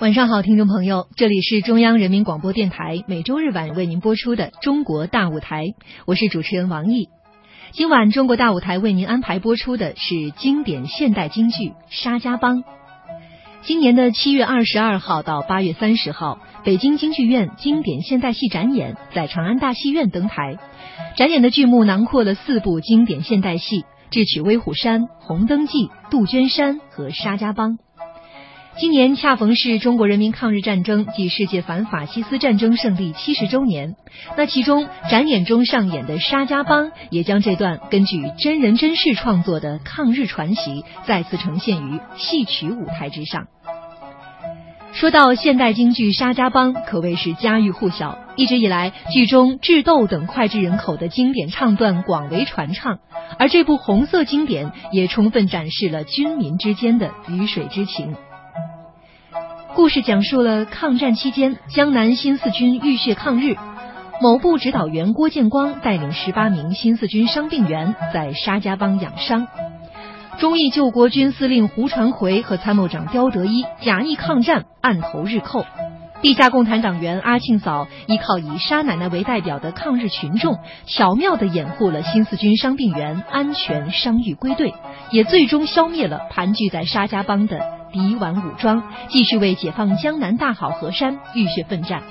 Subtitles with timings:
[0.00, 5.66] 晚上好，听众朋友，这里是中央人民广播电台每周日晚为您播出的《中国大舞台》，
[6.06, 7.10] 我是主持人王毅。
[7.72, 12.60] 今晚《中国大舞台》为您安排播出的是经典现代京剧《沙家浜》。
[13.60, 20.56] 今年的七月二十二号到八月三十号，北京京剧院经典现代戏展演在长安大戏院登台。
[21.18, 27.72] 展演的剧目囊括了四部经典现代戏《智取威虎山》《红灯记》《杜鹃山》和《沙家浜》。
[28.78, 33.94] 今年恰逢是中国人民抗日战争暨世界反法西斯战争胜利七十周年，
[34.36, 43.48] 那其中展演中上演的《沙家浜》也将这段根据真人真事创作的抗日传奇再次呈现于戏曲舞台之上。
[44.92, 52.98] 说到现代京剧《沙家浜》，可谓是家喻户晓，一直以来剧中智斗等脍炙人口的经典唱段广为传唱，
[53.38, 58.16] 而这部红色经典也充分展示了军民之间的鱼水之情。
[59.80, 63.56] 故事讲述了抗战期间，江南新四军浴血抗日，
[64.20, 69.48] 某部指导员郭建光带领十八名新四军伤病员在沙家浜养伤。
[70.38, 75.64] 忠义救国军司令胡传奎和参谋长刁德一假意抗战，暗投日寇。
[76.22, 84.74] 地下共产党员阿庆嫂依靠以沙奶奶为代表的抗日群众，巧妙地掩护了新四军伤病员安全伤愈归队，
[85.10, 87.80] 也最终消灭了盘踞在沙家浜的。
[87.92, 92.02] 敌顽武装继续为解放江南大好河山浴血奋战。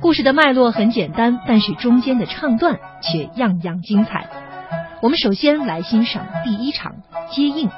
[0.00, 4.28] 故事的脉络很简单，但是中间的唱段却样样精彩。
[5.02, 6.92] 我们首先来欣赏第一场
[7.30, 7.68] 接应。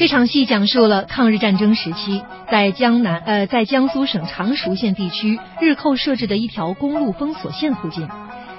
[0.00, 8.08] 这场戏讲述了抗日战争时期，在江南呃，在江苏省常熟县地区日寇设置的一条公路封锁线附近，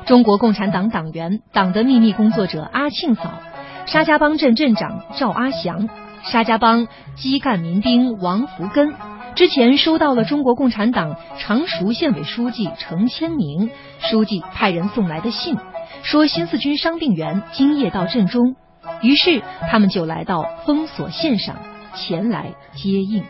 [0.05, 3.41] 中国共产党党员、党的秘密工作者阿庆嫂，
[3.87, 5.89] 沙家浜镇镇长赵阿祥。
[6.21, 8.93] 沙家浜基干民兵王福根
[9.33, 15.57] 之前收到了中国共产党常熟县委书记程千明书记派人送来的信，
[16.03, 18.55] 说新四军伤病员今夜到镇中，
[19.01, 21.55] 于是他们就来到封锁线上
[21.95, 23.23] 前来接应。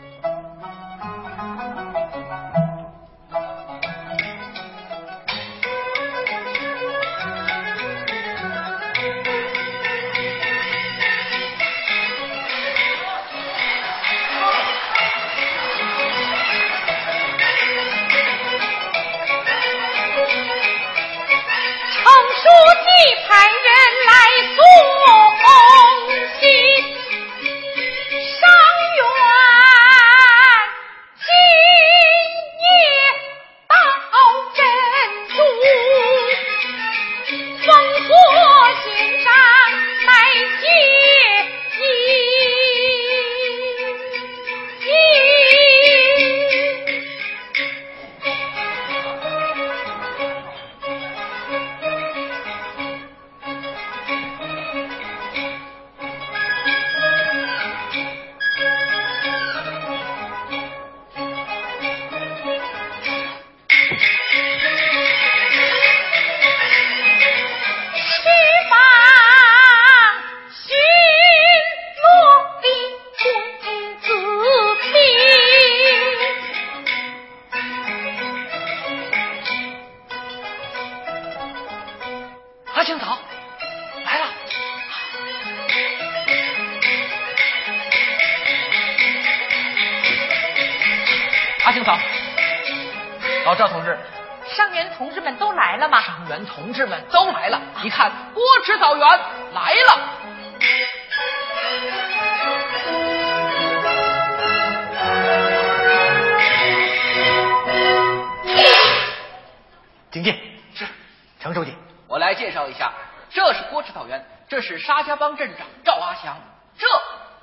[114.72, 116.38] 是沙家浜镇长赵阿强，
[116.78, 116.86] 这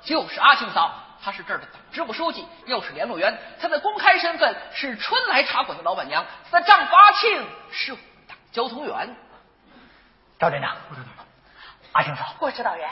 [0.02, 0.92] 就是阿庆嫂，
[1.22, 7.94] 她是这儿的党支部书记，又是联络员，她的公开身份是春来茶馆的老板娘，她的丈夫阿庆是
[8.26, 9.16] 党交通员。
[10.40, 10.76] 赵镇长，
[11.92, 12.90] 阿庆嫂，郭指导员，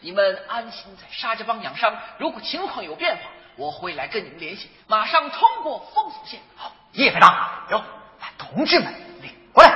[0.00, 1.94] 你们安心在沙家浜养伤。
[2.16, 3.22] 如果情况有变化，
[3.56, 6.40] 我会来跟你们联系，马上通过封锁线。
[6.56, 7.78] 好，叶排长，有
[8.18, 9.70] 把同志们领过来。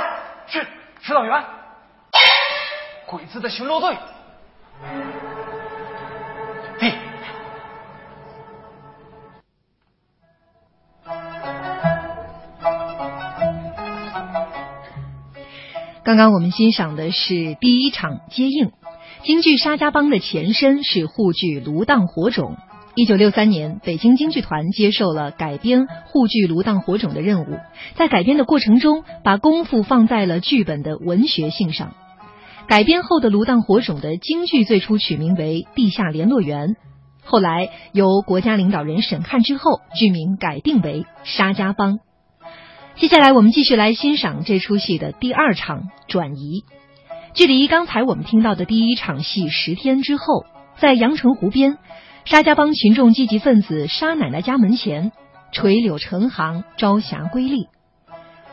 [0.47, 0.67] 是，
[1.03, 1.45] 指导员。
[3.07, 3.97] 鬼子的巡逻队。
[16.03, 18.73] 刚刚我们欣赏的是第一场接应。
[19.23, 22.57] 京剧《沙家浜》的前身是沪剧《芦荡火种》，
[22.95, 27.59] 一九六三年，北京京剧团接受了改编沪剧《芦荡火种》的任务，
[27.95, 31.95] 在改编的过程中，把功夫放在了剧本的文学性上。
[32.67, 36.69] 改编后的《芦荡火种》的京剧最初取名为《地下联络员》，
[37.23, 41.95] 后来由国家领导人审看之后，剧名改定为《沙家浜》。
[42.97, 46.65] 接下来，我们继续来欣赏这出戏的第二场转移。
[47.35, 50.45] 距离刚才我们听到的第一场戏十天之后，
[50.79, 51.79] 在阳澄湖边。
[52.25, 55.13] 沙家浜群众积极分子沙奶奶家门前，
[55.53, 57.67] 垂柳成行，朝霞瑰丽。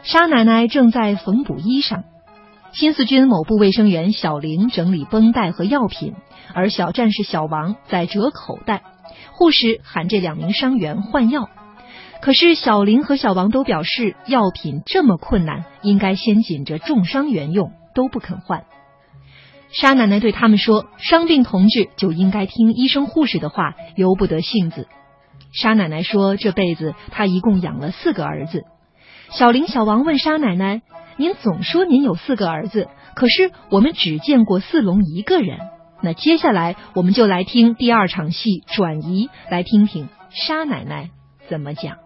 [0.03, 2.03] 沙奶奶正在缝补衣裳，
[2.73, 6.13] 新四军某部卫生员小林整理绷带和药品，
[6.53, 8.81] 而小战士小王在折口袋。
[9.33, 11.49] 护士喊这两名伤员换药，
[12.21, 18.63] 可是小林和小王都表示药品这么困难，应该先紧着重伤员用，都不肯换。
[19.71, 24.87] 沙奶奶对他们说：“伤病同志就应该听医生护士的话，由不得性子。”
[25.53, 28.63] 沙奶奶说：“这辈子她一共养了四个儿子。”
[29.31, 30.81] 小林、小王问沙奶奶
[31.17, 35.57] ：“您总说您有四个儿子，可是我们只见过四龙一个人。”
[36.03, 41.11] 那接下来我们就来听第二场戏转移，来听听沙奶奶
[41.47, 41.97] 怎么讲。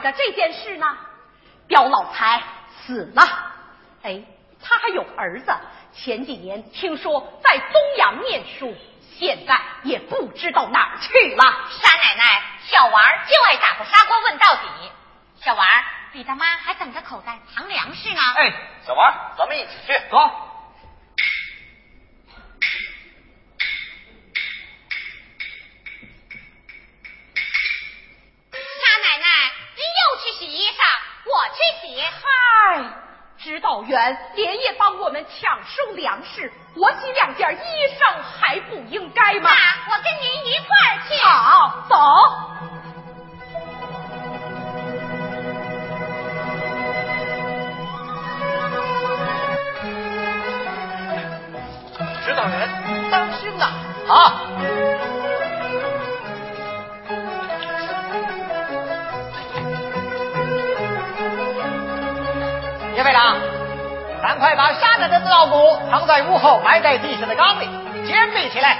[0.00, 0.86] 想着这件事呢？
[1.68, 2.42] 刁老财
[2.74, 3.22] 死了。
[4.02, 4.22] 哎，
[4.62, 5.54] 他还有儿子，
[5.92, 8.74] 前几年听说在东阳念书，
[9.18, 11.44] 现在也不知道哪儿去了。
[11.68, 14.90] 沙奶奶，小娃儿就爱打破砂锅问到底。
[15.44, 18.20] 小娃儿，你的妈还等着口袋藏粮食呢。
[18.36, 18.52] 哎，
[18.86, 20.16] 小娃儿，咱们一起去，走。
[31.52, 32.00] 去洗。
[32.00, 32.84] 嗨。
[33.38, 37.58] 指导员连夜帮我们抢收粮食，我洗两件衣
[37.98, 39.50] 裳还不应该吗？
[39.50, 41.16] 那我跟您一块儿去。
[41.24, 41.96] 好，走。
[52.26, 52.68] 指导员，
[53.10, 53.70] 当心呐！
[54.06, 55.19] 啊。
[63.00, 63.34] 叶排长，
[64.20, 67.66] 赶快把杀了的老虎藏在屋后埋在地下的缸里，
[68.06, 68.76] 坚备起来。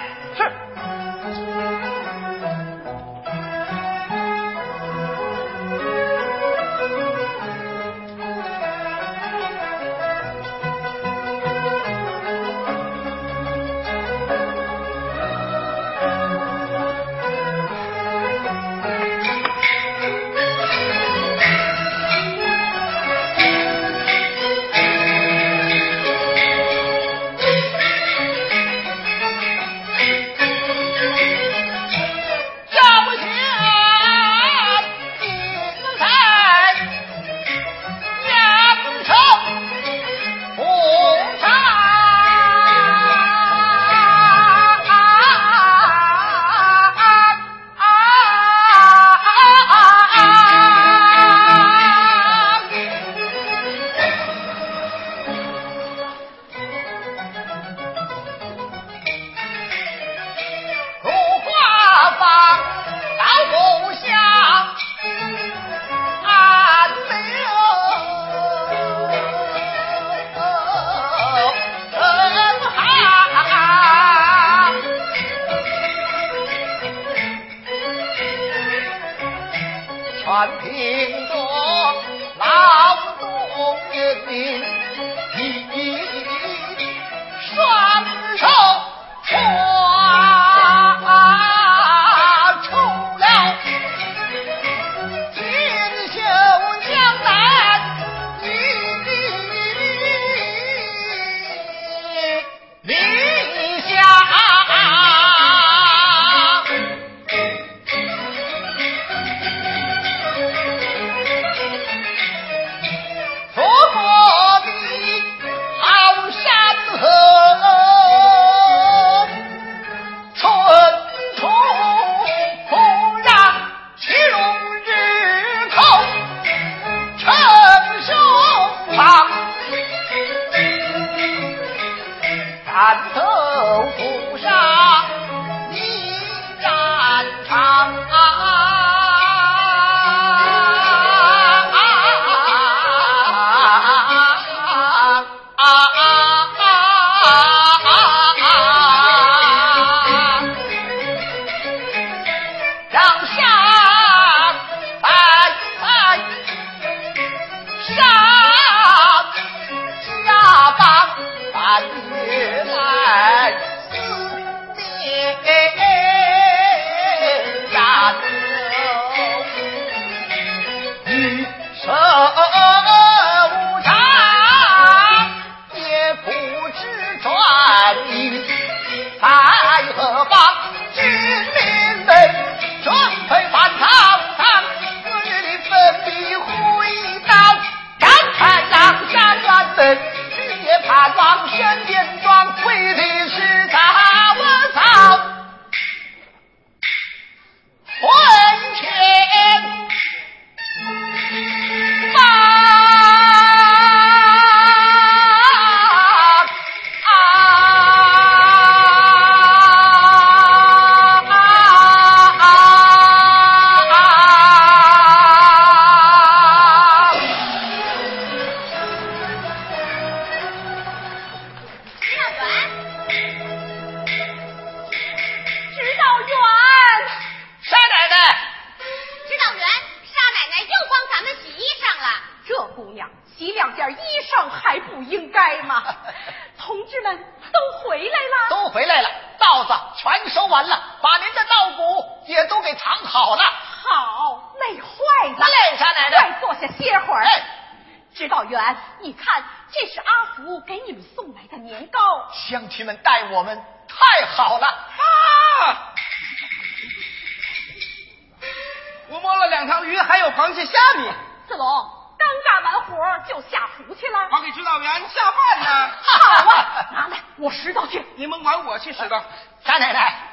[267.40, 268.04] 我拾到去。
[268.16, 269.25] 你们管我去拾到。
[269.64, 270.28] 贾奶奶，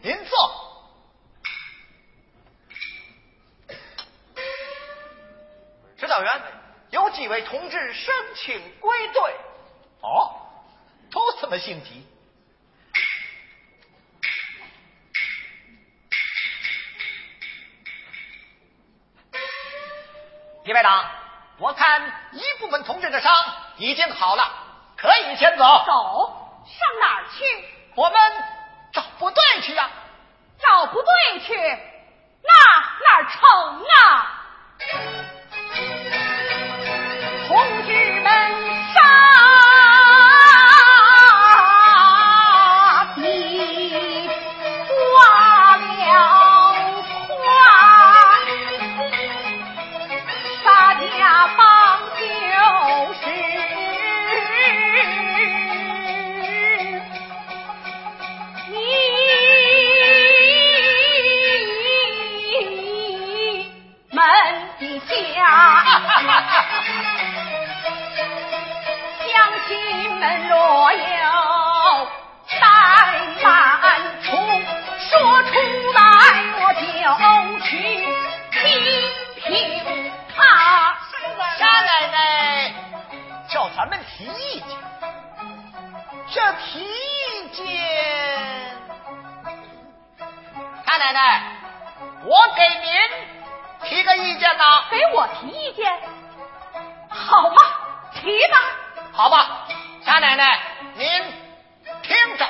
[0.00, 0.72] 您坐。
[5.98, 6.42] 指导员，
[6.90, 9.36] 有几位同志申请归队。
[10.00, 10.34] 哦，
[11.10, 12.06] 都这么性急。
[20.64, 21.10] 李排长，
[21.58, 23.32] 我看一部分同志的伤
[23.78, 24.44] 已经好了，
[24.96, 25.64] 可以先走。
[25.84, 26.41] 走，
[26.82, 27.44] 上哪儿去？
[27.94, 28.14] 我们
[28.92, 29.88] 找部队去呀。
[30.60, 32.52] 找部队去，那
[33.04, 33.90] 哪成啊？
[37.48, 37.50] 同
[37.84, 38.21] 志
[84.22, 84.78] 提意见，
[86.30, 88.76] 这提意见，
[90.86, 91.42] 大奶奶，
[92.24, 95.92] 我给您提个意见呐，给我提意见，
[97.08, 97.56] 好吧，
[98.14, 98.58] 提吧，
[99.12, 99.66] 好吧，
[100.06, 100.60] 大奶奶，
[100.94, 101.08] 您
[102.02, 102.46] 听着。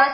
[0.00, 0.08] 老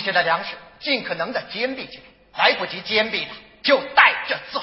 [0.00, 4.62] 把余下的粮食尽可能的兼并起来，来不及兼并的就带着走。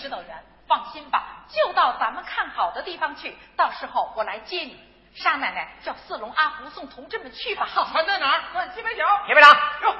[0.00, 4.80] 指导员，放心吧，就到咱们看好的地方去，到时候我来接你。
[5.14, 7.66] 沙奶奶叫四龙阿福送同志们去吧。
[7.66, 8.40] 好，船在哪儿？
[8.52, 9.04] 转西北角。
[9.26, 9.94] 铁队长，哟，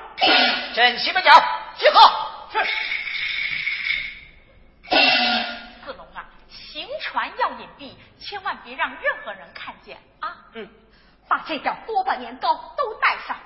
[0.74, 1.30] 镇西北角
[1.76, 2.00] 集合。
[2.52, 2.64] 是。
[5.84, 10.34] 四龙啊，行船要隐蔽，千万别让任何人看见啊。
[10.54, 10.66] 嗯。
[11.28, 13.36] 把这点锅巴年糕都带上，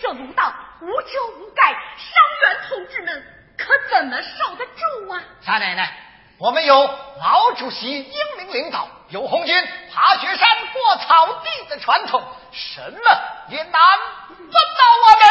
[0.00, 2.12] 这芦道无遮无盖，伤
[2.44, 3.22] 员同志们
[3.56, 5.20] 可怎么受得住啊？
[5.40, 5.92] 沙奶奶，
[6.38, 6.86] 我们有
[7.20, 12.98] 毛主席英明领导，有红军爬雪山过草地的传统，什么
[13.48, 13.72] 也难
[14.28, 14.60] 不倒
[15.04, 15.24] 我们。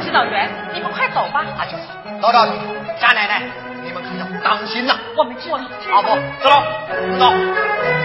[0.00, 1.44] 指导员，你们快走吧。
[1.58, 1.82] 啊，就走，
[2.20, 3.42] 老赵同志，沙奶奶，
[3.82, 4.96] 你们可要当心呐。
[5.16, 5.58] 我们知道。
[5.90, 6.62] 阿伯，走喽，
[7.18, 7.97] 走。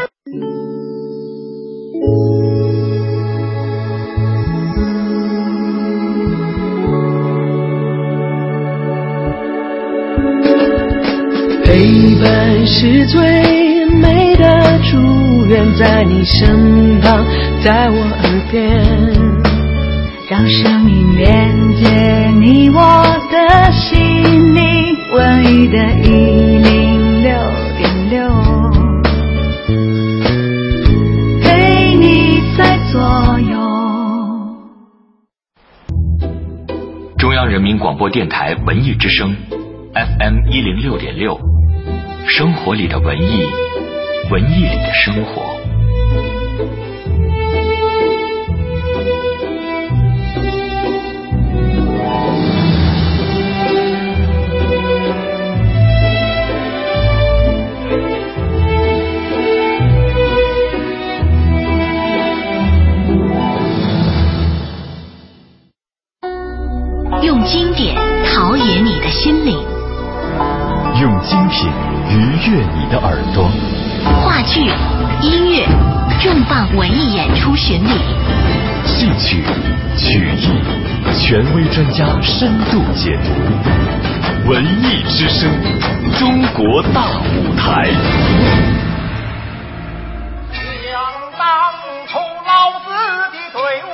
[11.66, 17.26] 陪伴是最美的祝愿，在你身旁，
[17.64, 18.84] 在我耳边，
[20.30, 22.80] 让声音连接你我
[23.32, 24.64] 的心灵。
[25.14, 26.10] 文艺的一
[26.58, 27.32] 零六
[27.78, 28.28] 点六，
[31.44, 33.00] 陪你在左
[33.40, 33.54] 右。
[37.20, 39.36] 中央人民广播电台文艺之声
[39.94, 41.53] ，FM 一零六点六。
[42.28, 43.46] 生活里的文艺，
[44.32, 45.53] 文艺里的生活。
[81.34, 83.34] 权威专家深度解读。
[84.48, 85.50] 文艺之声，
[86.20, 87.90] 中国大舞台。
[90.54, 90.94] 想
[91.36, 91.74] 当
[92.06, 92.86] 初老子
[93.32, 93.90] 的队伍，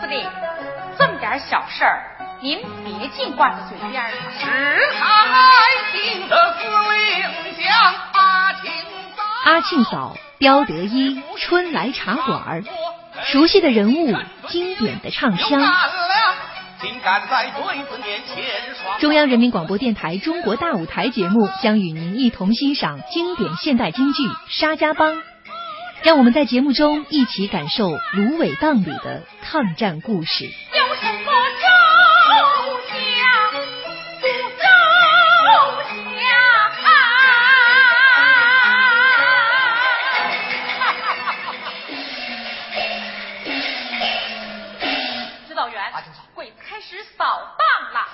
[0.00, 0.26] 司令，
[0.98, 2.02] 这么点小事儿，
[2.40, 4.16] 您别净挂在嘴边儿了。
[4.38, 5.04] 是开
[5.92, 7.22] 心的司令
[7.62, 7.68] 将
[8.14, 8.72] 阿庆
[9.14, 9.20] 嫂。
[9.44, 12.64] 阿庆嫂、刁德一、春来茶馆儿，
[13.32, 14.16] 熟悉的人物，
[14.48, 15.60] 经典的唱腔。
[19.00, 25.16] 中央人民广播电台《中国大舞台》节目将与您一同欣赏经典现代京剧《沙家浜》，
[26.02, 30.44] 让我们在节目中一起感受芦苇荡里的抗战故事。
[30.44, 31.30] 有什么
[47.20, 48.08] 扫荡了，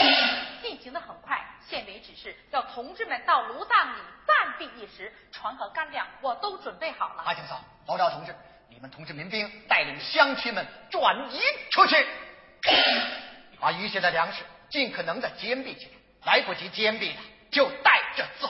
[0.64, 1.44] 进行的很快。
[1.68, 7.22] 县委指示要同志们到芦荡里暂避一时，船和干粮我都准备好了。
[7.26, 8.34] 阿庆嫂，老赵同志，
[8.70, 11.38] 你们同志民兵带领乡亲们转移
[11.70, 12.06] 出去，
[13.60, 15.90] 把余下的粮食尽可能的兼并起
[16.24, 18.48] 来，来不及兼并的就带着走。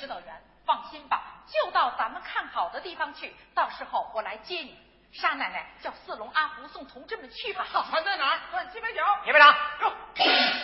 [0.00, 4.76] 指导员，放心吧，就到咱们看好的地方去，到时候我来接你。
[5.12, 7.66] 沙奶奶叫四龙阿福送同志们去吧。
[7.70, 8.40] 好，船在哪儿？
[8.50, 9.02] 转西北角。
[9.24, 9.94] 铁队长，走，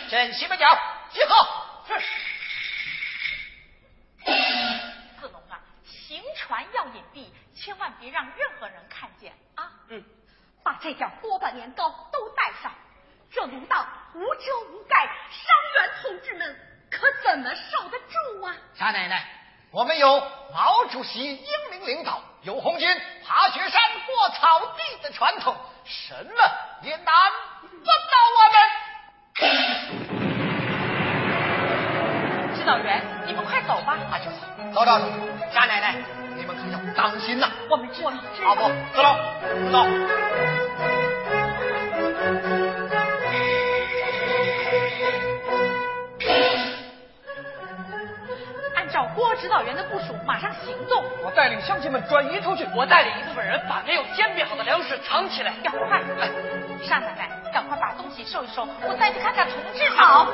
[0.09, 0.65] 镇西北角
[1.11, 1.35] 集合。
[1.87, 2.01] 是。
[5.21, 9.71] 四龙啊，行船要隐蔽，千万别让任何人看见啊。
[9.89, 10.03] 嗯。
[10.61, 12.73] 把这点锅巴年糕都带上，
[13.31, 16.59] 这芦荡无遮无盖，伤员同志们
[16.91, 18.55] 可怎么受得住啊？
[18.75, 19.38] 沙奶奶，
[19.71, 20.19] 我们有
[20.51, 22.89] 毛主席英明领导，有红军
[23.23, 25.55] 爬雪山过草地的传统，
[25.85, 26.31] 什么
[26.81, 27.05] 也难
[27.61, 28.55] 不倒我们。
[32.55, 33.95] 指导员，你们快走吧。
[34.11, 35.19] 阿青嫂，老赵同志，
[35.53, 35.93] 沙奶奶，
[36.35, 37.51] 你们可要当心呐。
[37.69, 38.11] 我们知道。
[38.43, 39.15] 阿伯，走走，
[39.71, 41.08] 走。
[48.99, 51.01] 照郭指导员的部署，马上行动。
[51.23, 52.67] 我带领乡亲们转移出去。
[52.75, 55.53] 我带领一部分人把没有煎饼好的粮食藏起来。
[55.63, 56.01] 要快！
[56.83, 59.89] 少奶奶，赶快把东西收一收，我再去看看同志。
[59.95, 60.27] 好。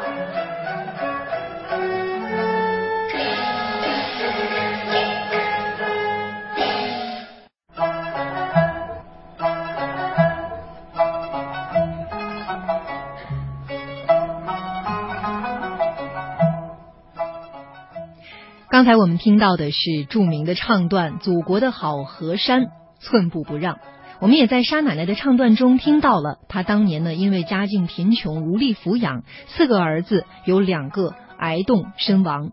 [18.76, 22.66] 刚才我们听到的是著名的唱段《祖国的好河山，
[23.00, 23.76] 寸步不让》。
[24.20, 32.52] 我们也在沙奶奶的唱段中听到了，她当年呢因为家境贫穷无力抚养四个儿子，有两个挨冻身亡，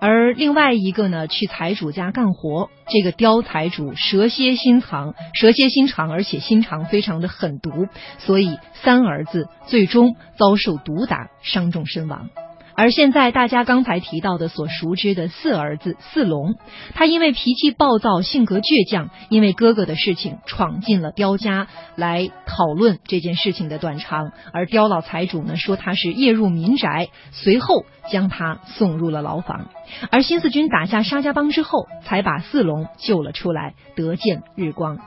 [0.00, 2.70] 而另外一个呢去财主家干活。
[2.88, 12.30] 这个刁财主蛇蝎心肠，蛇蝎心肠，而且心肠非常的狠毒，所以三儿子最终遭受毒打，伤重身亡。
[12.78, 16.54] 而现在大家刚才提到的所熟知的四儿子四龙，
[16.94, 24.30] 他因为脾气暴躁、性格倔强，因为哥哥的事情闯进了刁家来讨论这件事情的短长。
[24.52, 29.70] 而刁老财主呢说他是夜入民宅，随后将他送入了牢房。
[30.12, 35.00] 而新四军打下沙家浜之后，才把四龙救了出来，得见日光。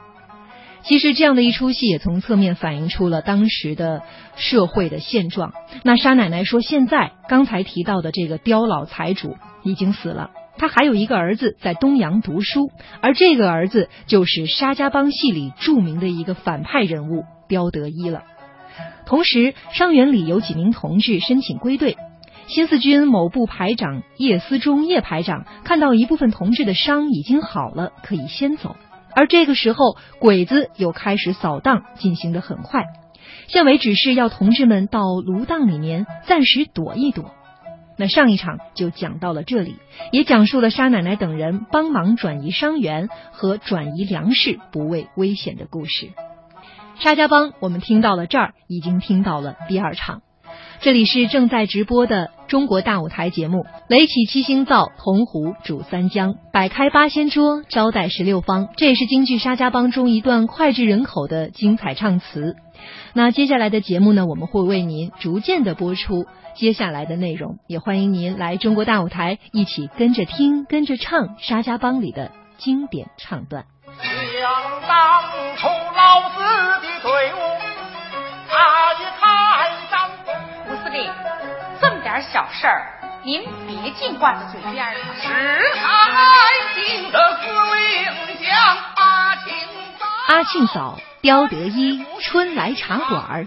[0.83, 4.01] 其实这样的一出戏也从侧面反映出了当时的
[4.35, 5.53] 社会的现状。
[5.83, 18.23] 那沙奶奶说，现在刚才提到的这个刁老财主已经死了，他还有一个儿子在东阳读书，而这个儿子就是沙家浜戏里著名的一个反派人物刁德一了。
[19.05, 21.95] 同时，伤员里有几名同志申请归队，
[22.47, 28.75] 新四军某部排长叶思忠叶排长看到一部分同志的伤已经好了，可以先走。
[29.15, 32.85] 而这个时候，鬼子又开始扫荡，进行的很快。
[33.47, 37.31] 县委指示要同志们到芦荡里面暂时躲一躲。
[37.97, 39.75] 那上一场就讲到了这里，
[40.11, 46.09] 也讲述了沙奶奶等人帮忙转移伤员和转移粮食不畏危险的故事。
[46.99, 50.21] 沙家浜，我们听到了这儿，已经听到了第二场。
[50.81, 58.67] 这里是正在直播的中国大舞台节目，垒起七星灶，铜壶煮三江，摆开八仙桌，招待十六方。
[58.77, 62.55] 这也是京剧《沙家浜》中一段脍炙人口的精彩唱词。
[63.13, 73.65] 那接下来的节目呢，我们会为您逐渐的播出接下来的内容，也欢迎您来中国大舞台一起跟着听、跟着唱《沙家浜》里的经典唱段。
[74.01, 75.21] 想当
[75.57, 76.39] 初老子
[76.81, 77.37] 的队伍，
[78.49, 79.30] 他一他。
[81.79, 84.93] 这么点小事儿，您别净挂在嘴边儿。
[85.21, 85.27] 是
[85.83, 85.93] 爱
[86.75, 88.05] 情的司令
[88.43, 89.53] 将阿庆
[89.97, 93.45] 嫂，阿庆嫂，刁德一，春来茶馆儿，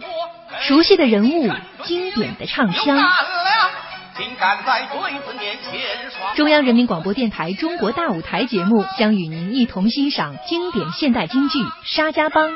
[0.63, 1.53] 熟悉的人物，
[1.83, 2.97] 经典的唱腔。
[6.35, 12.53] 中央人民广播电台《中国大舞台》节目将与您一同欣赏经典现代京剧《沙家浜》。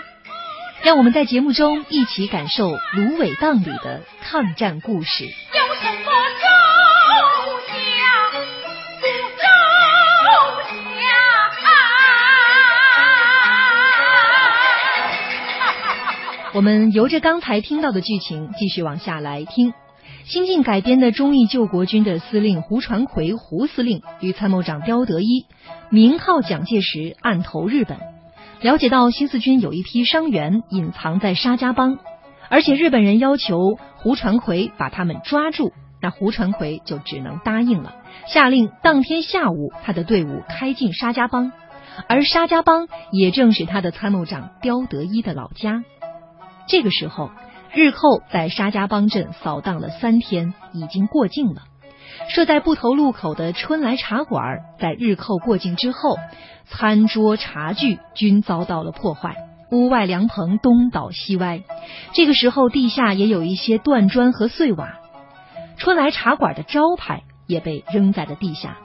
[0.84, 5.24] 让我们在节目中一起感受芦苇荡里的抗战故事。
[5.24, 5.30] 有
[5.74, 6.46] 什么招
[7.66, 7.74] 降
[9.00, 9.42] 不招
[11.50, 11.66] 降？
[16.54, 19.74] 我们由着刚才听到的剧情继续往下来听。
[20.24, 25.46] 新晋改编的忠义救国军的司令胡传奎胡司令与参谋长刁德一，
[25.90, 27.98] 名号蒋介石，暗投日本。
[28.60, 31.98] 了解到新四军有一批伤员隐藏在沙家浜，
[32.48, 37.94] 而且日本人要求胡传奎把他们抓住，那胡传奎就只能答应了，
[38.26, 41.52] 下令当天下午他的队伍开进沙家浜，
[42.08, 45.84] 而沙家浜也正是他的参谋长刁德一的老家。
[46.66, 47.30] 这个时候，
[47.72, 51.62] 日寇在沙家浜镇扫荡了三天，已经过境了。
[52.28, 56.16] 设在埠头路口的春来茶馆，在日寇过境之后。
[56.70, 59.36] 餐桌茶具均遭到了破坏，
[59.70, 61.62] 屋外凉棚东倒西歪。
[62.12, 64.98] 这个时候，地下也有一些断砖和碎瓦。
[65.78, 68.76] 春来茶馆的招牌也被扔在了地下。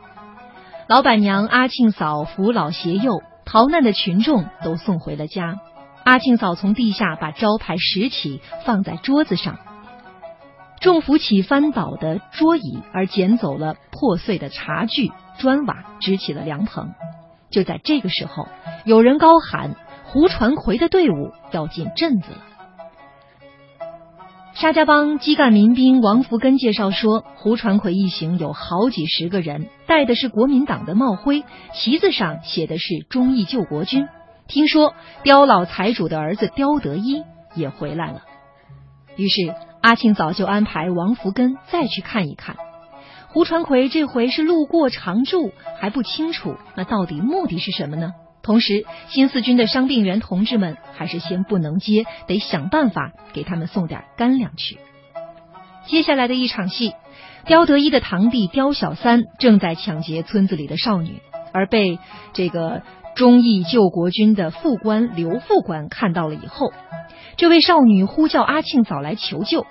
[0.87, 5.59] 老板娘阿庆嫂扶老携幼，逃难的群众都送回了家。
[6.05, 9.57] 阿庆嫂从地下把招牌拾起，放在桌子上。
[10.83, 16.91] 众扶起翻倒的桌椅，而捡走了破碎的茶具、砖瓦，支起了凉棚。
[17.49, 18.49] 就在这个时候，
[18.83, 22.39] 有人高喊：“胡传魁的队伍要进镇子了。”
[24.55, 34.09] 沙家浜基干民兵王福根介绍说，胡传魁一行有好几十个人，戴的是国民党的帽徽，旗子上写的是忠义救国军。
[34.47, 34.93] 听说
[35.23, 37.23] 刁老财主的儿子刁德一
[37.55, 38.23] 也回来了，
[39.15, 42.55] 于是阿庆早就安排王福根再去看一看。
[43.27, 48.13] 胡传奎这回是路过常住还不清楚，那到底目的是什么呢？
[48.41, 54.79] 同时，新四军的伤病员同志们还是先不能接，得想办法给他们送点干粮去。
[55.85, 56.93] 接下来的一场戏，
[57.45, 61.99] 刁德一的堂弟刁小三正在抢劫村子里的少女，而被
[62.31, 62.83] 这个
[63.15, 66.71] 忠义救国军的副官刘副官看到了以后，
[67.37, 69.65] 这位少女呼叫阿庆嫂来求救。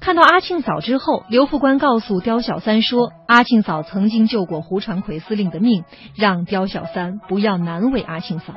[0.00, 8.54] 看到阿庆嫂之后，刘副官告诉刁小三说：“阿庆嫂曾经救过胡传魁司令的命，让刁小三不要难为阿庆嫂。”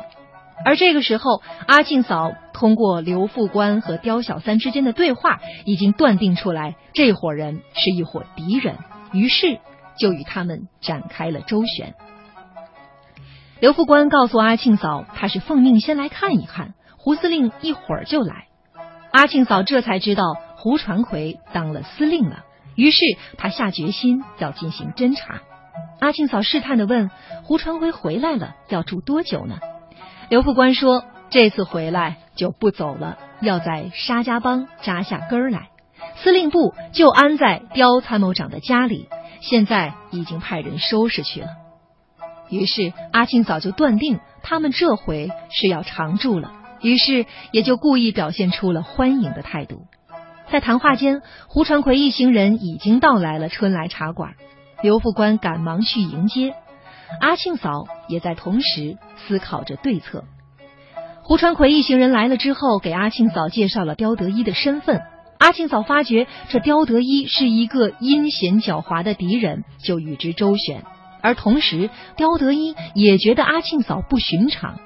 [0.65, 8.75] 而这个时候，阿庆嫂通过刘副官和刁小三之间的对话，已经断定出来这伙人是一伙敌人，
[9.13, 9.59] 于是
[9.97, 11.95] 就与他们展开了周旋。
[13.61, 18.48] 刘副官告诉阿庆嫂，他是奉命先来看一看，胡司令一会儿就来。
[19.11, 20.23] 阿庆嫂这才知道。
[20.61, 22.43] 胡传魁当了司令了，
[22.75, 22.99] 于是
[23.37, 25.39] 他下决心要进行侦查。
[26.01, 27.09] 阿庆嫂试探的问
[27.43, 29.59] ：“胡传魁回来了，要住多久呢？”
[30.27, 35.69] 刘副官说：“这次回来就不走了，要在沙家浜扎下根儿来。
[36.17, 39.07] 司令部就安在刁参谋长的家里，
[39.39, 41.47] 现在已经派人收拾去了。”
[42.51, 49.83] 于是阿庆嫂就断定他们这回是要常住了，于是也就故意表现出了欢迎的态度。
[50.51, 54.33] 在谈话间，胡传魁一行人已经到来了春来茶馆。
[54.81, 56.53] 刘副官赶忙去迎接，
[57.19, 60.23] 阿庆嫂也在同时思考着对策。
[61.21, 65.01] 胡传魁一行人来了之后，给阿庆嫂介绍了刁德一的身份。
[65.37, 70.83] 阿庆嫂发觉这刁德一是一个阴险狡猾的敌人，就与之周旋。
[71.21, 74.79] 而同时，刁德一也觉得阿庆嫂不寻常，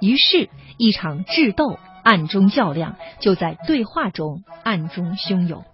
[0.00, 1.78] 于是，一场智斗。
[2.06, 5.64] 暗中较量，就在对话中暗中汹涌。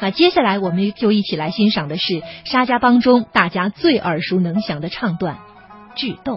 [0.00, 5.36] 那接下来，我们就一起来欣赏的是沙家浜中大家最耳熟能详的唱段
[5.98, 6.34] 《智斗》。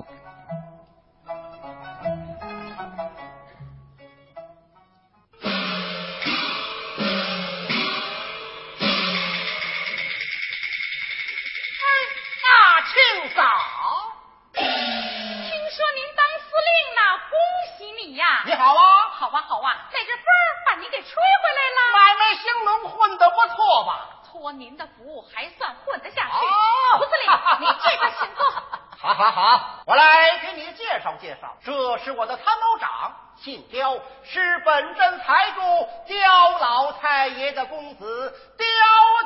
[29.22, 35.62] 法好，我来给你介绍介绍，这是我的参谋长，姓刁，是本镇财主
[36.08, 38.66] 刁老太爷的公子刁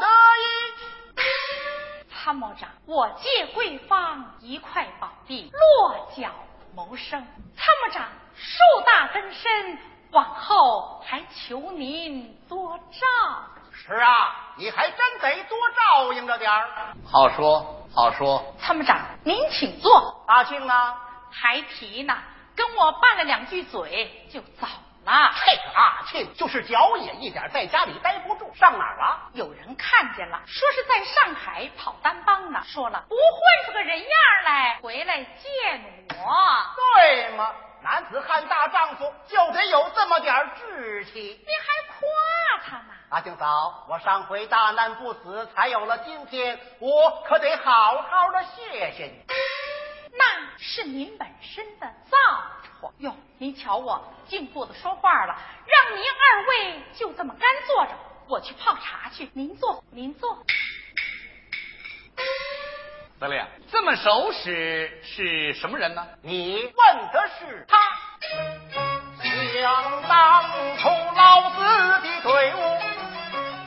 [0.01, 0.05] 德
[0.41, 1.23] 一。
[2.13, 6.29] 参谋长，我借贵方一块宝地，落脚
[6.75, 7.25] 谋生。
[7.55, 9.79] 参谋长，树大根深，
[10.11, 13.07] 往后还求您多照。
[13.71, 16.93] 是啊，你还真得多照应着点儿。
[17.09, 17.84] 好说，
[18.59, 20.23] 参谋长您请坐。
[20.27, 20.73] 阿庆呢？
[21.31, 22.17] 还提呢，
[22.55, 24.67] 跟我拌了两句嘴就走
[25.03, 25.33] 了。
[25.45, 29.19] 这个阿庆就是脚野一点，在家里待不住，上哪儿了？
[29.33, 32.63] 有人看见了，说是在上海跑单帮呢。
[32.65, 34.09] 说了不混出个人样
[34.45, 36.35] 来，回来见我。
[36.97, 37.51] 对吗？
[37.85, 41.39] 男子汉大丈夫就得有这么点志气。
[41.45, 42.93] 你还夸他呢？
[43.09, 49.23] 阿静嫂，我上回大难不死，才有了今天，我可得好好的谢谢你。
[50.13, 52.17] 那是您本身的造
[52.81, 53.15] 化哟。
[53.37, 57.91] 您瞧我净顾着说话了，让您二位就这么干坐着，
[58.27, 59.29] 我去泡茶去。
[59.35, 60.43] 您坐，您坐。
[63.17, 66.05] 司令，这么熟识是什么人呢？
[66.21, 67.77] 你问的是他。
[69.23, 70.43] 想当
[70.77, 71.55] 初老子
[72.01, 72.57] 的队伍。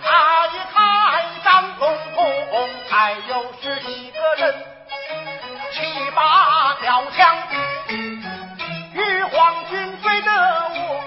[0.01, 0.79] 他一开
[1.45, 4.55] 张公公，还有十几个人，
[5.73, 7.37] 七八条枪，
[8.95, 11.03] 与皇军追着我，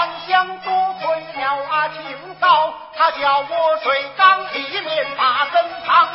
[0.00, 2.00] 口转向，多亏了阿青
[2.40, 6.08] 嫂，他叫我水缸里面把身藏，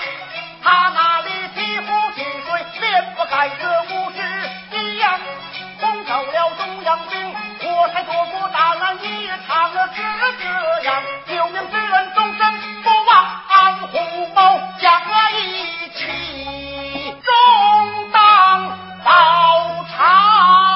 [0.64, 5.20] 他那里提壶提水，便不该这故事一样，
[5.80, 10.02] 轰走了中央兵，我才躲过大难一场是这
[10.84, 11.04] 样。
[11.28, 13.26] 救命之恩，终身不忘。
[13.48, 14.00] 安虎
[14.34, 18.68] 谋，将我一起终当
[19.04, 20.75] 报偿。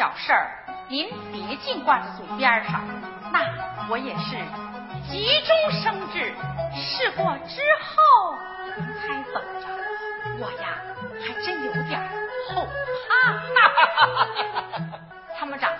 [0.00, 0.48] 小事儿，
[0.88, 2.80] 您别净挂在嘴边上。
[3.30, 4.34] 那我也是
[5.10, 6.32] 急中生智，
[6.74, 8.34] 试过之后
[8.96, 9.68] 才怎么着？
[10.40, 10.78] 我呀，
[11.20, 12.00] 还真有点
[12.48, 12.66] 后
[13.06, 13.10] 怕。
[15.38, 15.70] 参谋长，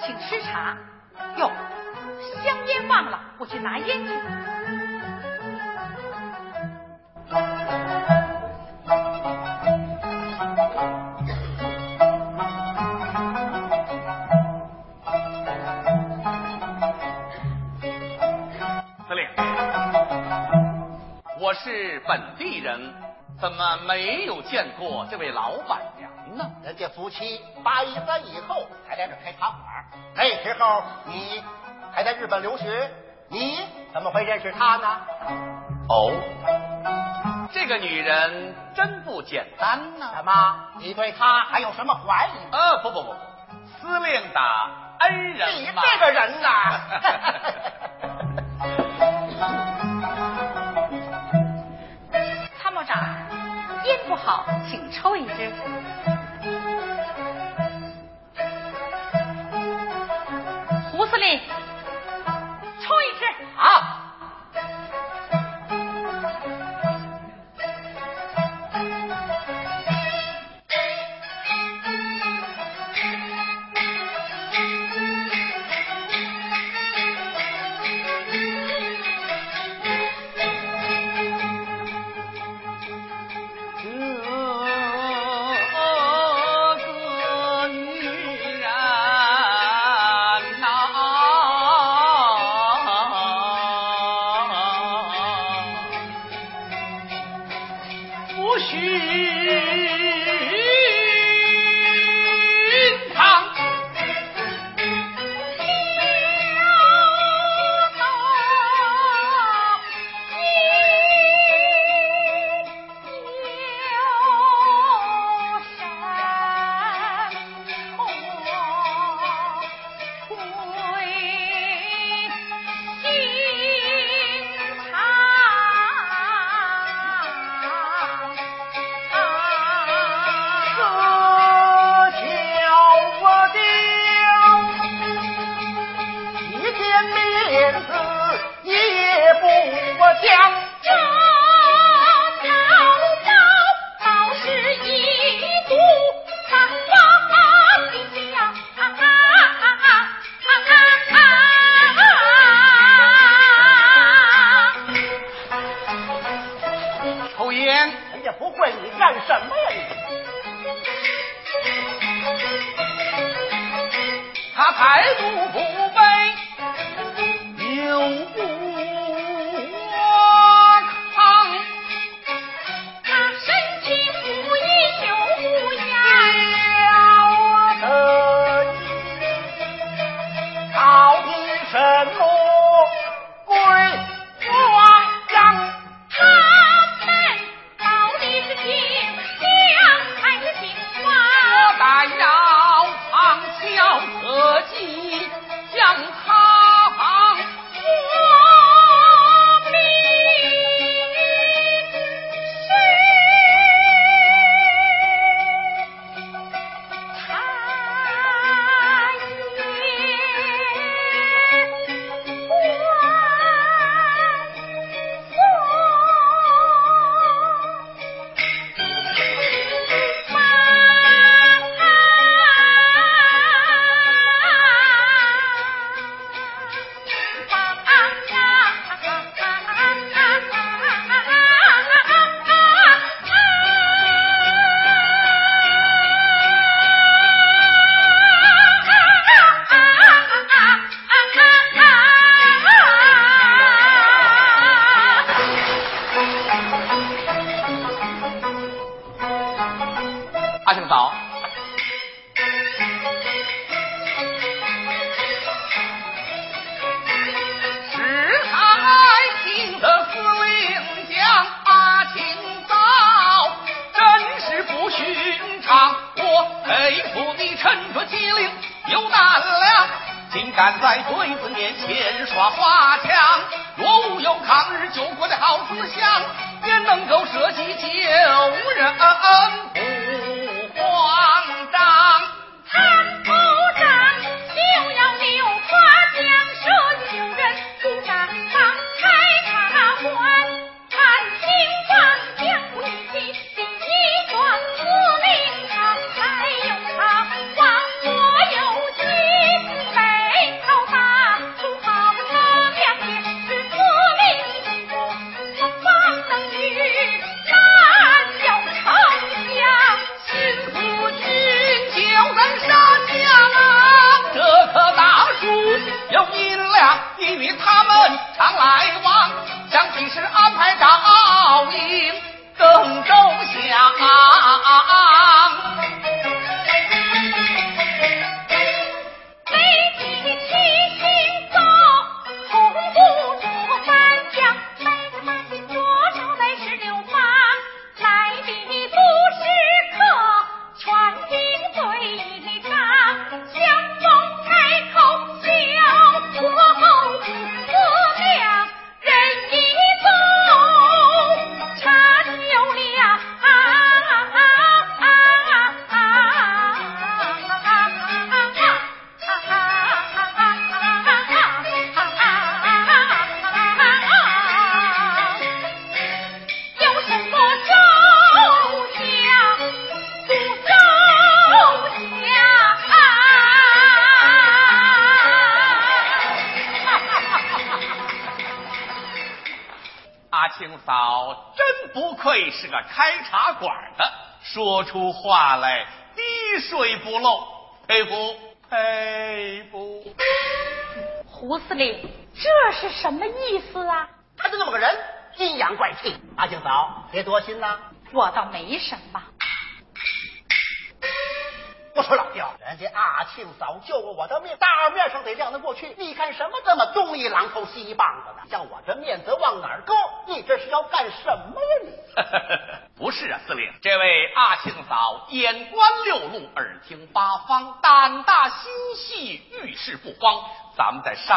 [0.00, 0.76] 请吃茶。
[1.36, 1.48] 哟，
[2.42, 4.12] 香烟忘了，我去拿烟去。
[21.48, 22.94] 我是本地人，
[23.40, 26.44] 怎么没有见过这位老板娘呢？
[26.62, 29.58] 人家夫妻八一三以后才在这开茶馆，
[30.14, 31.42] 那时候你
[31.90, 32.90] 还在日本留学，
[33.28, 33.60] 你
[33.94, 35.00] 怎么会认识她呢？
[35.88, 36.12] 哦，
[37.50, 42.52] 这个女人真不简单呐、怎么，你对她还有什么怀疑？
[42.52, 43.14] 呃，不不不，
[43.80, 44.40] 司令的
[44.98, 45.64] 恩人你。
[45.64, 46.80] 这个人呐！
[54.28, 55.50] 好，请抽一支。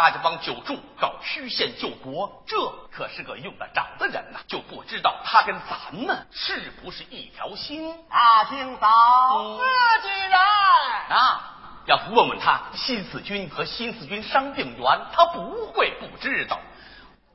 [0.02, 2.58] 咱们在沙家浜久住，搞曲线救国，这
[2.92, 4.40] 可是个用得着的人呐！
[4.48, 7.96] 就不知道他跟咱们是不是一条心？
[8.10, 8.88] 阿庆嫂
[10.02, 10.40] 自己人
[11.16, 11.58] 啊！
[11.86, 16.60] 要不问问他新四军和新四军伤病员，他不会不知道，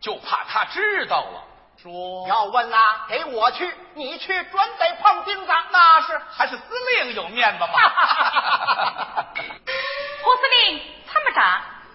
[0.01, 1.45] 就怕他知道了，
[1.81, 2.77] 说要问呐，
[3.09, 6.63] 给我去，你去准得碰钉子，那是还是司
[6.99, 7.69] 令有面子嘛？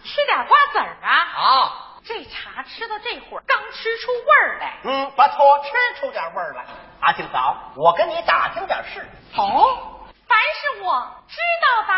[0.03, 1.25] 吃点瓜子儿啊！
[1.33, 4.73] 好，这茶吃到这会儿，刚吃出味儿来。
[4.83, 6.65] 嗯，不错，吃出点味儿来。
[7.01, 9.07] 阿庆嫂，我跟你打听点事。
[9.35, 11.93] 哦，凡是我知道的。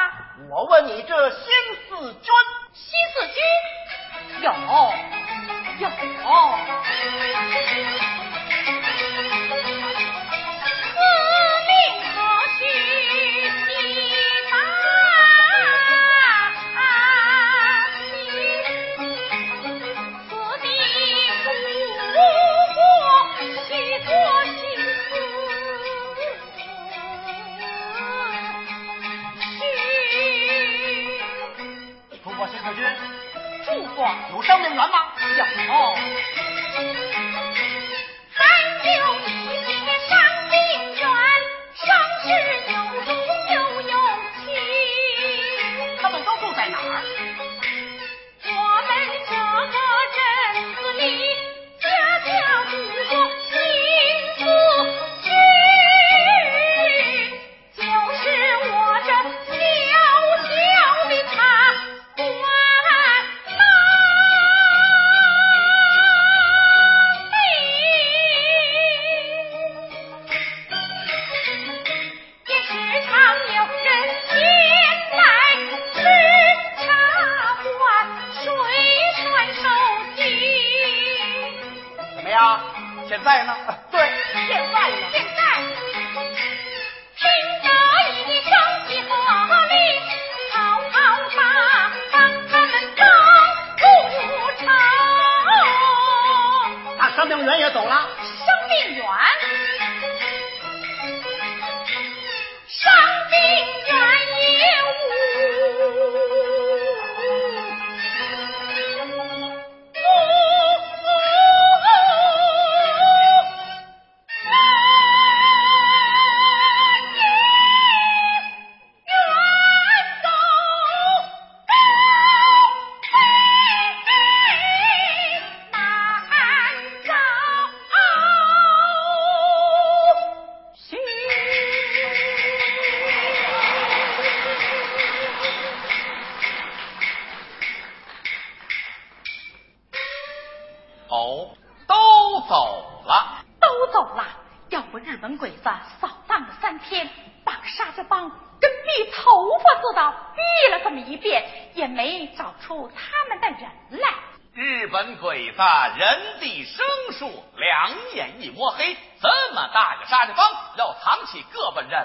[0.50, 1.48] 我问你，这新
[1.88, 2.34] 四军，
[2.74, 3.36] 新四军
[4.42, 4.94] 有有。
[5.80, 5.90] 有
[32.76, 32.84] 军
[33.66, 35.14] 住过有伤病员吗？
[35.36, 35.44] 有。
[39.26, 39.28] 一
[40.10, 40.12] 伤
[40.50, 41.02] 员，
[41.76, 41.82] 伤
[42.22, 42.28] 重
[43.54, 43.94] 又有。
[46.02, 46.84] 他们都住在哪儿？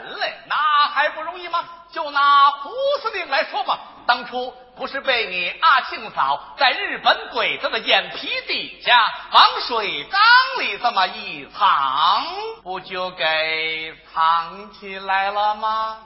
[0.01, 0.57] 人类，那
[0.93, 1.65] 还不容易吗？
[1.91, 2.71] 就拿胡
[3.03, 10.21] 司令来说吧，当初不是被你阿庆嫂在日本鬼子的眼皮底下往水缸
[10.59, 12.25] 里这么一藏，
[12.63, 16.05] 不就给藏起来了吗？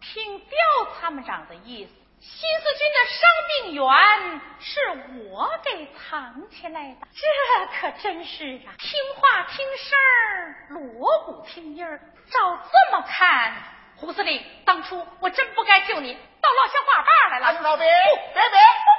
[0.00, 0.56] 听刁
[1.00, 1.90] 参谋长的意思。
[2.18, 4.80] 新四军的伤病员是
[5.30, 8.72] 我给藏起来的，这可真是啊！
[8.78, 12.00] 听话听声儿，锣鼓听音儿。
[12.30, 13.54] 照这么看，
[13.96, 17.60] 胡司令，当初我真不该救你，倒落下话把来了。
[17.60, 18.58] 老兵，别别别！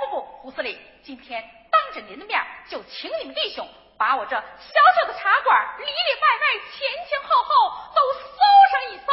[0.09, 2.39] 不不不，胡司令，今天当着您的面，
[2.69, 5.91] 就请你们弟兄把我这小小的茶馆里里
[6.21, 8.29] 外外、前前后后都搜
[8.71, 9.11] 上一搜，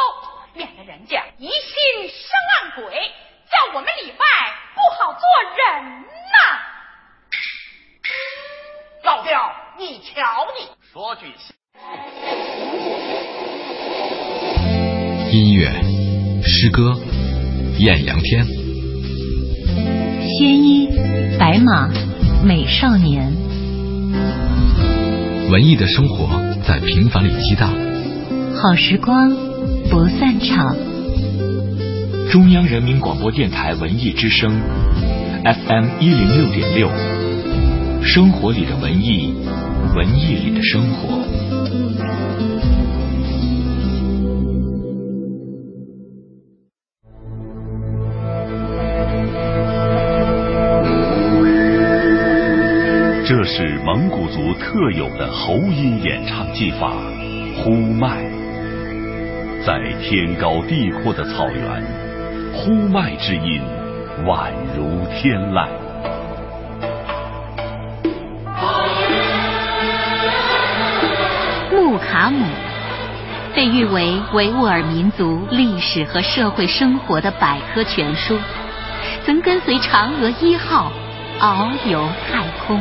[0.52, 2.28] 免得人家疑心生
[2.61, 3.12] 暗鬼。
[3.51, 4.18] 叫我们里外
[4.74, 5.22] 不好做
[5.57, 5.61] 人
[6.32, 6.36] 呐！
[9.05, 10.61] 老刁，你瞧你，
[10.92, 11.26] 说句
[15.30, 15.70] 音乐、
[16.42, 16.97] 诗歌、
[17.78, 20.88] 艳阳天，鲜衣、
[21.38, 21.90] 白马、
[22.45, 23.30] 美少年，
[25.51, 27.74] 文艺的生活在平凡里激荡，
[28.57, 29.36] 好时光
[29.90, 30.93] 不散场。
[32.30, 34.50] 中央人民广播电台文艺之声
[35.44, 36.90] ，FM 一零六点六，
[38.02, 39.34] 生活里的文艺，
[39.94, 41.22] 文艺里的生活。
[53.26, 56.92] 这是蒙古族特有的喉音演唱技法——
[57.62, 58.22] 呼麦，
[59.64, 62.03] 在天高地阔的草原。
[62.57, 63.61] 呼麦之音，
[64.24, 65.66] 宛如天籁。
[71.72, 72.46] 穆卡姆
[73.55, 78.38] 被誉为维吾尔民族历史和社会生活的百科全书，
[79.26, 80.90] 曾跟随嫦娥一号
[81.40, 82.80] 遨游太空。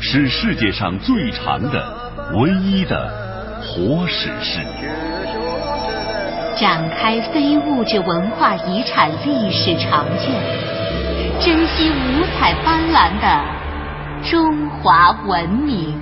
[0.00, 3.10] 是世界上最长的、唯一的
[3.60, 4.60] 活史诗，
[6.56, 10.32] 展开非物质文化遗产历史长卷，
[11.40, 13.44] 珍惜五彩斑斓的
[14.30, 15.98] 中华文明。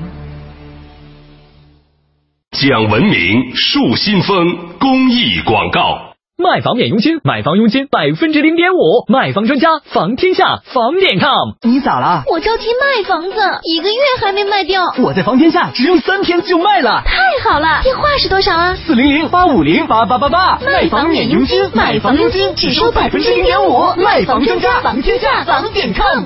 [2.53, 6.04] 讲文明树新风公益广告。
[6.37, 11.55] 卖房免佣金，买房佣金百分之零点五，卖房专家房天下房点 com。
[11.63, 12.25] 你咋了？
[12.27, 14.83] 我着急卖房子，一个月还没卖掉。
[14.99, 17.83] 我在房天下只用三天就卖了，太好了！
[17.85, 18.75] 电话是多少啊？
[18.75, 20.59] 四零零八五零八八八八。
[20.59, 26.25] 卖房免佣金，买房佣金只收百分之零点五，卖房专家房天下房点 com。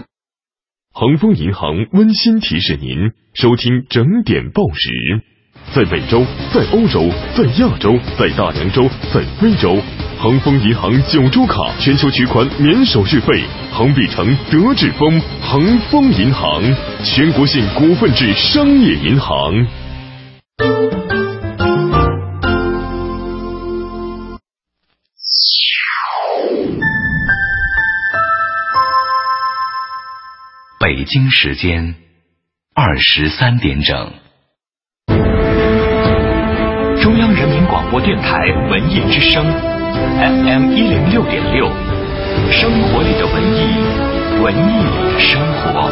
[0.95, 4.91] 恒丰银行温馨提示您收听整点报时，
[5.75, 9.77] 在美洲，在欧洲，在亚洲，在大洋洲，在非洲。
[10.21, 13.41] 恒丰银行九州卡全球取款免手续费，
[13.71, 16.61] 恒必城、德智丰、恒丰银行，
[17.05, 19.53] 全国性股份制商业银行。
[30.81, 31.95] 北京时间
[32.75, 34.13] 二十三点整，
[37.01, 39.78] 中央人民广播电台文艺之声。
[39.95, 41.69] FM 一零六点六，
[42.51, 43.59] 生活里的文艺，
[44.43, 45.91] 文艺里的生活。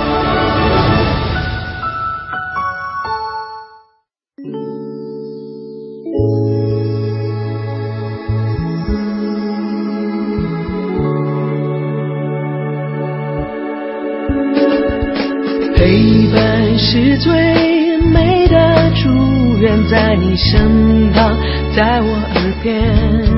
[15.74, 21.36] 陪伴是最美的祝愿，在你身旁，
[21.74, 23.35] 在我耳边。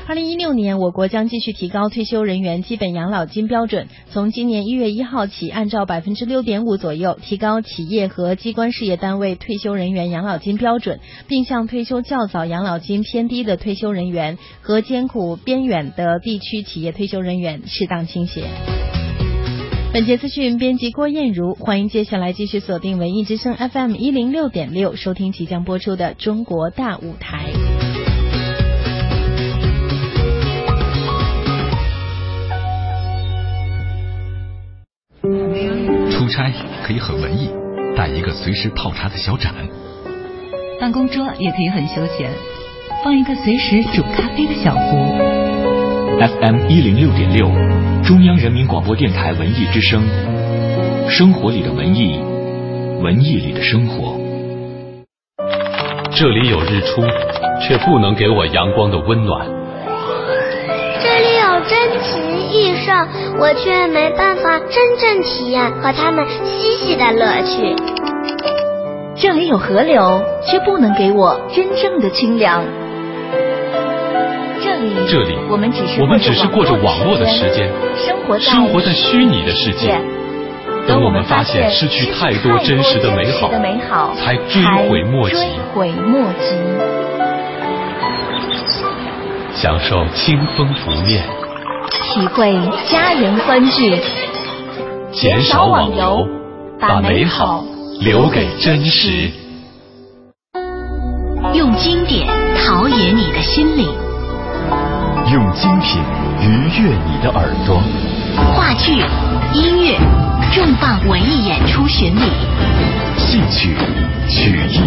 [0.06, 18.44] 二零一六年，我国将继续提高退休人员基本养老金标准，从今年一月一号起，按照百分之六点五左右提高企业和机关事业单位退休人员养老金标准，并向退休较早、养老金偏低的退休人员和艰苦边远的地区企业退休人员适当倾斜。
[19.94, 27.46] 本节资讯编辑郭艳茹，欢迎接下来继续锁定文艺之声 FM 一零六点六，收听即将播出的《中国大舞台》。
[36.24, 36.50] 出差
[36.82, 37.50] 可以很文艺，
[37.94, 39.52] 带一个随时泡茶的小盏；
[40.80, 42.30] 办公桌也可以很休闲，
[43.04, 44.96] 放一个随时煮咖啡的小壶。
[46.18, 47.46] FM 一零六点六，
[48.02, 50.02] 中央人民广播电台文艺之声，
[51.10, 52.18] 生活里的文艺，
[53.02, 54.18] 文艺里的生活。
[56.10, 57.02] 这里有日出，
[57.60, 59.46] 却不能给我阳光的温暖。
[61.66, 62.92] 真情艺兽，
[63.38, 67.74] 我却没办法真正体验和他们嬉戏的乐趣。
[69.16, 72.64] 这里有河流，却不能给我真正的清凉。
[74.62, 79.98] 这里，这里，我们只是我们只是过着网络的时间，生活在生活在虚拟的世界。
[80.86, 83.24] 等我们发现失去太多真实的美
[83.88, 85.36] 好，才追悔莫及。
[85.36, 86.58] 追悔莫及。
[89.54, 91.24] 享受清风拂面，
[92.02, 92.52] 体会
[92.90, 93.98] 家人欢聚，
[95.12, 96.26] 减少网游，
[96.80, 97.64] 把美好
[98.00, 99.30] 留给真实。
[101.54, 102.26] 用经典
[102.56, 103.86] 陶冶你的心灵，
[105.32, 106.02] 用精品
[106.40, 107.80] 愉悦你的耳朵。
[108.56, 108.92] 话剧、
[109.52, 109.96] 音乐、
[110.52, 112.22] 重磅文艺演出巡礼，
[113.16, 113.76] 戏曲、
[114.28, 114.80] 曲艺，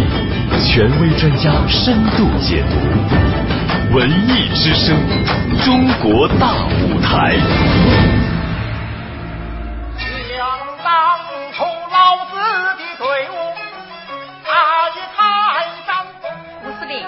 [0.66, 3.57] 权威专家深度解读。
[3.92, 4.96] 文艺之声，
[5.64, 7.38] 中国大舞台。
[9.98, 10.36] 想
[10.84, 11.18] 当
[11.52, 13.34] 初老子的队伍，
[14.44, 14.48] 他
[14.90, 15.18] 一开
[15.86, 15.90] 张。
[16.64, 17.06] 吴司令，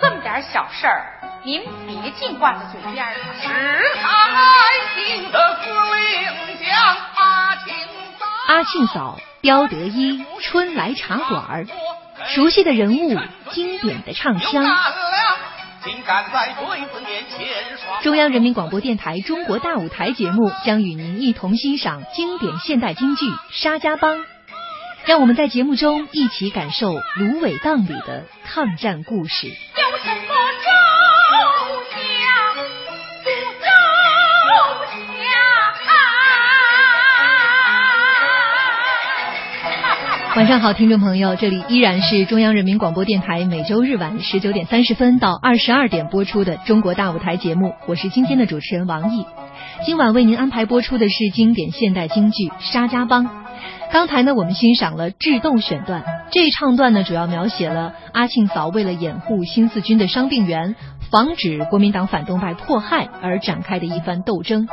[0.00, 1.06] 这么点小事儿，
[1.44, 3.14] 您别净挂在嘴边儿。
[3.40, 3.48] 是
[3.94, 4.02] 开
[4.94, 6.70] 心的司令将
[7.16, 7.74] 阿庆
[8.18, 8.26] 嫂。
[8.48, 11.66] 阿庆嫂、标德一、春来茶馆，
[12.28, 13.18] 熟悉的人物，
[13.50, 14.62] 经典的唱腔。
[15.84, 18.00] 竟敢在鬼子面前耍。
[18.02, 24.18] 中央人民广播电台《中国大舞台》节目将与您一同欣赏经典现代京剧《沙家浜》，
[25.04, 29.48] 让我们在节目中一起感受芦苇荡里的抗战故事。
[29.48, 30.81] 有什么
[40.36, 49.26] 晚上好，听众朋友，这里依然是中央人民广播电台每周日晚十九点三十分到二十二点播出的《中国大舞台》节目，我是今天的主持人王毅。
[49.84, 53.26] 今晚为您安排播出的是经典现代京剧《沙家浜》。
[53.92, 60.76] 刚才呢，我们欣赏了智斗选段，这一唱段呢，主要描写了阿庆嫂为了掩护新四军的伤病员，
[61.10, 64.66] 防止国民党反动派迫害而展开的一番斗争。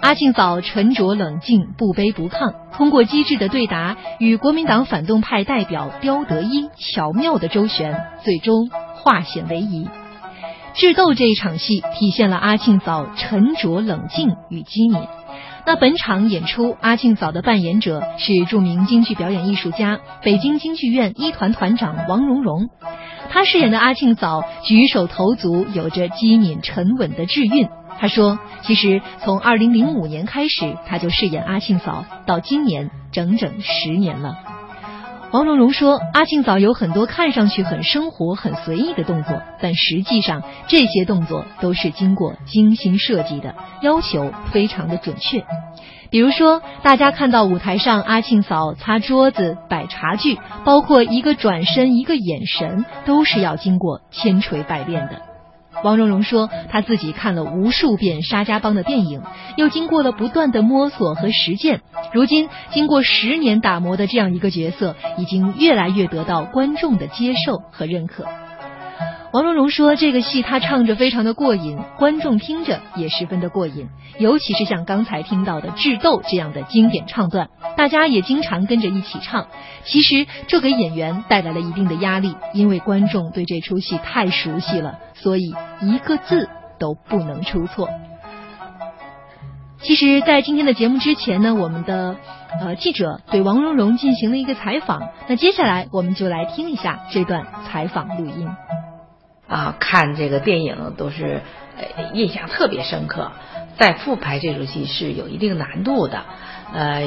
[0.00, 9.88] 阿庆嫂沉着冷静，不卑不亢，通过机智的对答与国民党反动派代表刁德一巧妙的周旋，最终化险为夷。
[10.74, 15.02] 智斗这一场戏体现了阿庆嫂沉着冷静与机敏。
[15.66, 22.68] 那本场演出，阿庆嫂的扮演者是著名京剧表演艺术家、北京京剧院一团团长王蓉蓉。
[23.28, 27.68] 她饰演的阿庆嫂举手投足有着机敏沉稳的智韵。
[27.98, 34.38] 他说：“其实从二零零五年开始，他就饰演阿庆嫂，到今年整整十年了。”
[35.30, 45.44] 王蓉蓉说：“阿庆嫂有很多看上去很生活、很随意的动作，但实际上这些动作都是经过精心设计的，要求非常的准确。
[46.08, 55.20] 比如说，大家看到舞台上阿庆嫂擦桌子、摆茶具，包括一个转身、一个眼神，都是要经过千锤百炼的。”
[55.84, 59.22] 王蓉蓉说：“她自己看了无数遍沙家浜的电影，
[59.56, 68.26] 又经过了不断的摸索和实践，如今经过十年打磨的这样一个角色，已经越来越得到观众的接受和认可。”
[69.38, 73.86] 王蓉蓉说：“这个戏她唱着非常的过瘾，观众听着也十分的过瘾。
[74.18, 79.46] 尤其是像刚才听到的《智斗》这样的经典唱段，大家也经常跟着一起唱。
[79.84, 86.48] 其实这给演员带来了一定的压力，因为观众对这出戏太熟悉了，所以一个字
[86.80, 87.88] 都不能出错。
[89.80, 92.16] 其实，在今天的节目之前呢，我们的
[92.60, 95.00] 呃记者对王蓉蓉进行了一个采访。
[95.28, 98.48] 那接下来我们就来听一下这段采访录音。”
[99.48, 101.40] 啊，看这个电影都是
[101.76, 103.32] 呃印象特别深刻。
[103.78, 106.22] 再复排这出戏是有一定难度的，
[106.74, 107.06] 呃，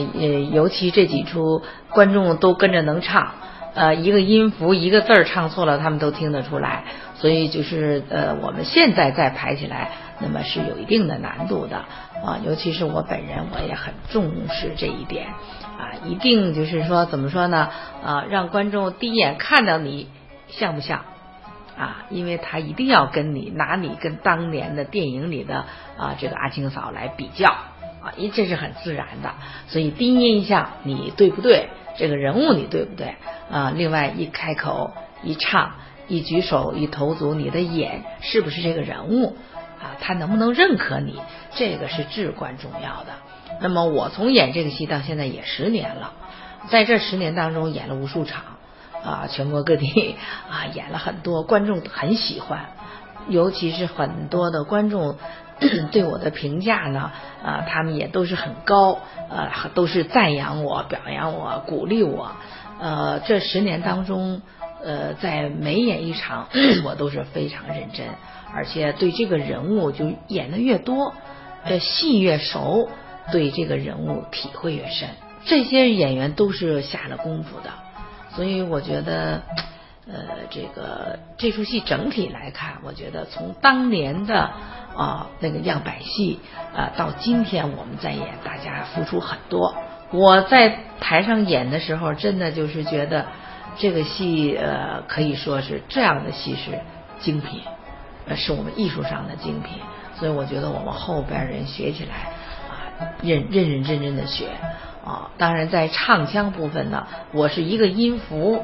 [0.54, 3.32] 尤其这几出观众都跟着能唱，
[3.74, 6.86] 呃，一个音符一个字儿唱错了，他们都听得出来。
[7.18, 11.76] 所以就是呃，我们现在再排起来，那么是有一定的难度的
[12.26, 12.40] 啊。
[12.46, 15.28] 尤其是我本人，我也很重视这一点
[15.78, 17.70] 啊，一定就是说怎么说呢？
[18.02, 20.08] 啊，让观众第一眼看到你
[20.48, 21.04] 像不像？
[21.82, 25.66] 啊，因为他一定要跟你拿你跟当年的电影里的
[25.98, 29.34] 啊这个阿青嫂来比较啊，因这是很自然的，
[29.68, 31.70] 所以第一印象你对不对？
[31.98, 33.16] 这个人物你对不对？
[33.52, 35.72] 啊，另外一开口一唱
[36.08, 39.36] 一举手一投足，你的眼是不是这个人物
[39.82, 39.98] 啊？
[40.00, 41.20] 他能不能认可你？
[41.56, 43.14] 这个是至关重要的。
[43.60, 46.14] 那么我从演这个戏到现在也十年了，
[46.70, 48.44] 在这十年当中演了无数场。
[49.04, 50.16] 啊，全国各地
[50.50, 52.66] 啊演了很多，观众很喜欢，
[53.28, 55.18] 尤其是很多的观众
[55.92, 57.12] 对我的评价呢，
[57.44, 59.00] 啊，他们也都是很高，
[59.30, 62.32] 呃，都是赞扬我、表扬我、鼓励我。
[62.80, 64.42] 呃，这十年当中，
[64.84, 66.48] 呃，在每演一场，
[66.84, 68.08] 我都是非常认真，
[68.56, 71.14] 而且对这个人物就演的越多，
[71.68, 72.90] 这戏越熟，
[73.32, 75.10] 对这个人物体会越深。
[75.46, 77.70] 这些演员都是下了功夫的。
[78.36, 79.42] 所以我觉得，
[80.08, 84.50] 呃，这个这出戏整体来看，我觉得从当年的
[84.96, 86.40] 啊那个样板戏
[86.76, 89.76] 啊，到今天我们在演，大家付出很多。
[90.12, 93.26] 我在台上演的时候，真的就是觉得
[93.78, 96.80] 这个戏呃可以说是这样的戏是
[97.20, 97.62] 精品，
[98.28, 99.78] 呃是我们艺术上的精品。
[100.18, 102.32] 所以我觉得我们后边人学起来
[102.70, 104.48] 啊，认认认真真的学。
[105.06, 108.64] 啊，当然在唱腔部分呢，我是一个音符，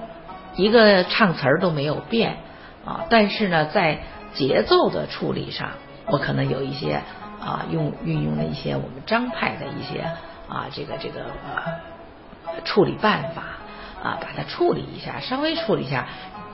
[0.56, 2.38] 一个唱词儿都没有变
[2.86, 3.06] 啊。
[3.10, 4.00] 但是呢，在
[4.34, 5.72] 节奏的处理上，
[6.06, 7.02] 我可能有一些
[7.42, 10.02] 啊，用运用了一些我们张派的一些
[10.48, 13.42] 啊，这个这个呃处理办法
[14.04, 16.08] 啊，把它处理一下，稍微处理一下。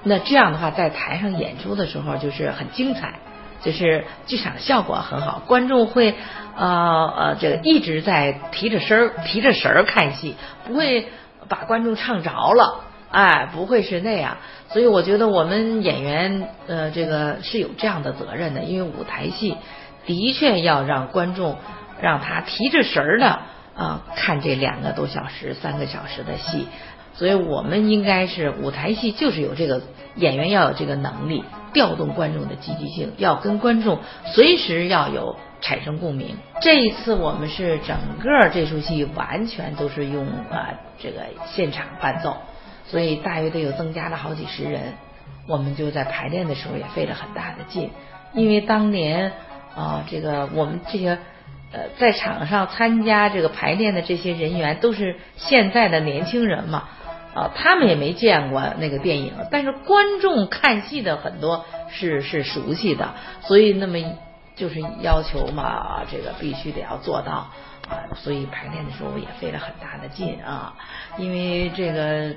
[0.03, 3.19] 那这样的话，在台上演出的时候就是很精彩。
[3.61, 6.15] 就是剧场效果很好，观众会
[6.55, 10.35] 呃呃这个一直在提着声儿提着神儿看戏，
[10.65, 11.07] 不会
[11.49, 14.37] 把观众唱着了，哎，不会是那样。
[14.69, 19.57] 所以我觉得我们演员呃这个是有这样的责任的，因为舞台戏
[20.05, 21.57] 的确要让观众
[22.01, 23.39] 让他提着神儿的
[23.75, 26.67] 啊看这两个多小时、三个小时的戏。
[27.15, 29.81] 所以我们应该是舞台戏就是有这个
[30.15, 31.43] 演员要有这个能力。
[31.73, 33.97] 调动观众的积极性，要跟观众
[34.35, 36.37] 随时要有产生共鸣。
[36.61, 42.37] 这一次我们是整个这出戏完全都是用啊这个现场伴奏，
[42.85, 44.93] 所以大约得有增加了好几十人。
[45.47, 47.89] 我们就在排练的时候也费了很大的劲，
[48.33, 49.31] 因为当年
[49.75, 51.17] 啊这个我们这些
[51.71, 56.89] 呃在场上参加这个排练的这些人员都是现在的年轻人嘛。
[57.35, 63.97] 啊，他们也没见过那个电影，但是观众看戏的很多是是熟悉的，所以那么
[64.55, 67.49] 就是要求嘛，这个必须得要做到
[67.89, 70.73] 啊，所以排练的时候也费了很大的劲啊，
[71.17, 72.35] 因为这个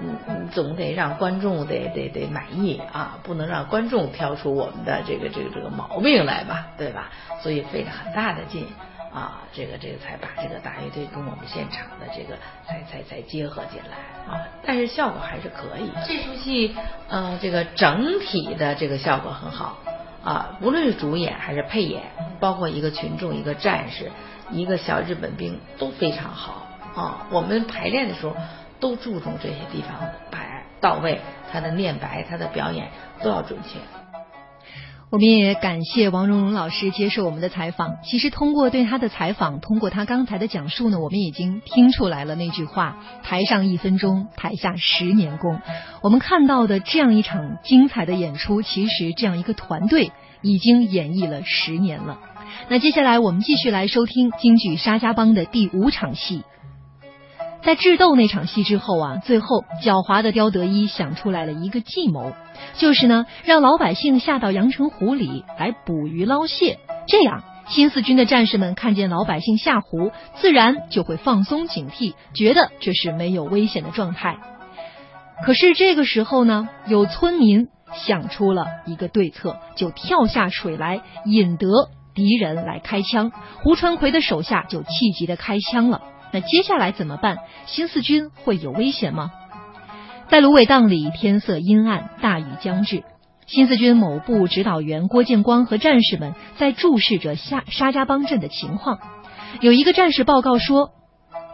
[0.00, 7.10] 嗯总得让观众得得得满意啊，不能让观众挑出我们的这个这个这个毛病来吧，对吧？
[7.42, 8.66] 所以费了很大的劲
[9.12, 15.90] 啊，这个这个才把这个大乐队跟我们现场的这个才才才结合进来啊，但是效果还是可以。
[16.06, 16.74] 这出戏
[17.08, 19.78] 呃，这个整体的这个效果很好
[20.24, 22.02] 啊，无论是主演还是配演，
[22.38, 24.10] 包括一个群众、一个战士、
[24.50, 27.26] 一个小日本兵都非常好啊。
[27.30, 28.36] 我们排练的时候
[28.78, 29.90] 都注重这些地方
[30.30, 31.20] 排到位，
[31.52, 32.88] 他的念白、他的表演
[33.22, 33.78] 都要准确。
[35.12, 37.98] 我们也感谢王蓉蓉老师接受我们的采访。
[38.02, 45.60] 其实通过对他的采访，通过他刚才的讲述呢，我们已经听出来了那句话：台上一分钟，台下十年功。
[46.00, 52.18] 我们看到的这样一场精彩的演出，其实这样一个团队已经演绎了十年了。
[52.70, 56.42] 那接下来我们继续来收听京剧《沙家浜》的第五场戏。
[57.64, 62.32] 在智斗那场戏之后啊，最后狡猾的刁德一想出来了一个计谋，
[62.74, 74.38] 就是呢，让老百姓下到阳澄湖里来捕鱼捞蟹，这样新四军的战士们看见老百姓下湖，自然就会放松警惕，觉得这是没有危险的状态。
[75.44, 81.68] 可是这个时候呢，有村民想出了一个对策，就跳下水来引得
[82.12, 83.30] 敌人来开枪，
[83.62, 86.02] 胡传魁的手下就气急的开枪了。
[86.32, 87.38] 那接下来怎么办？
[87.66, 89.30] 新四军会有危险吗？
[90.28, 93.04] 在芦苇荡里，天色阴暗，大雨将至。
[93.46, 98.98] 新四军某部指导员郭建光和战士们在注视着沙沙家浜镇的情况。
[99.60, 100.92] 有一个战士报告说，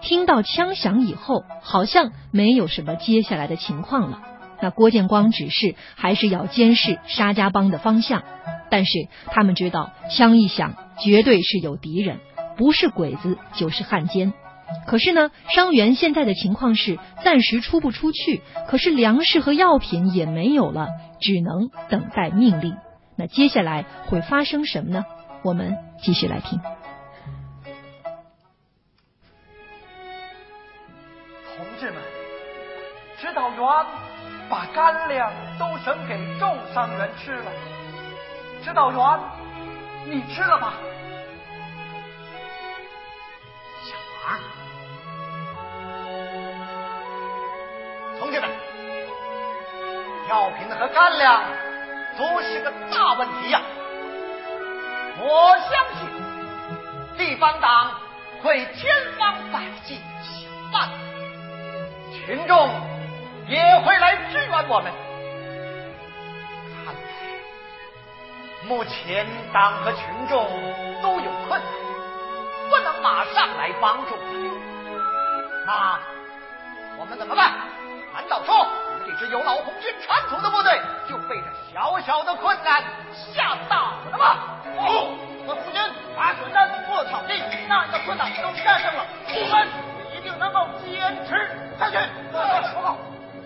[0.00, 4.22] 听到枪响以后，好像没有什么接下来的情况了。
[4.60, 8.22] 那郭建光指示还是要监视沙家浜的方向，
[8.70, 12.20] 但是他们知道，枪一响，绝对是有敌人，
[12.56, 14.32] 不是鬼子就是汉奸。
[14.86, 20.88] 可是呢，伤员现在的情况是暂时出不出去，可是粮食和药品也没有了，
[21.20, 22.76] 只能等待命令。
[23.16, 25.04] 那接下来会发生什么呢？
[25.42, 26.60] 我们继续来听。
[31.56, 32.02] 同志们，
[33.18, 33.58] 指导员
[34.48, 37.50] 把干粮都剩给重伤员吃了，
[38.64, 39.20] 指导员，
[40.06, 40.74] 你吃了吧。
[48.18, 48.50] 同志们，
[50.28, 51.42] 药品和干粮
[52.18, 53.60] 都是个大问题呀！
[55.20, 56.06] 我相信
[57.16, 57.92] 地方党
[58.42, 58.88] 会千
[59.18, 60.94] 方百计想办法，
[62.12, 62.70] 群众
[63.48, 64.92] 也会来支援我们。
[66.84, 67.00] 看来
[68.64, 70.44] 目前党和群众
[71.02, 71.70] 都有困难，
[72.70, 74.50] 不能马上来帮助我们。
[75.66, 76.00] 那
[76.98, 77.54] 我们怎么办？
[78.18, 80.72] 难道说我们这支有老红军传统的部队
[81.08, 82.82] 就被这小小的困难
[83.14, 84.58] 吓倒了吗？
[84.74, 84.82] 不，
[85.46, 85.80] 我红军
[86.16, 87.38] 打水战过草地，
[87.68, 89.68] 那样的困难都战胜了，我们
[90.18, 91.48] 一定能够坚持
[91.78, 91.96] 下去。
[92.74, 92.96] 报告，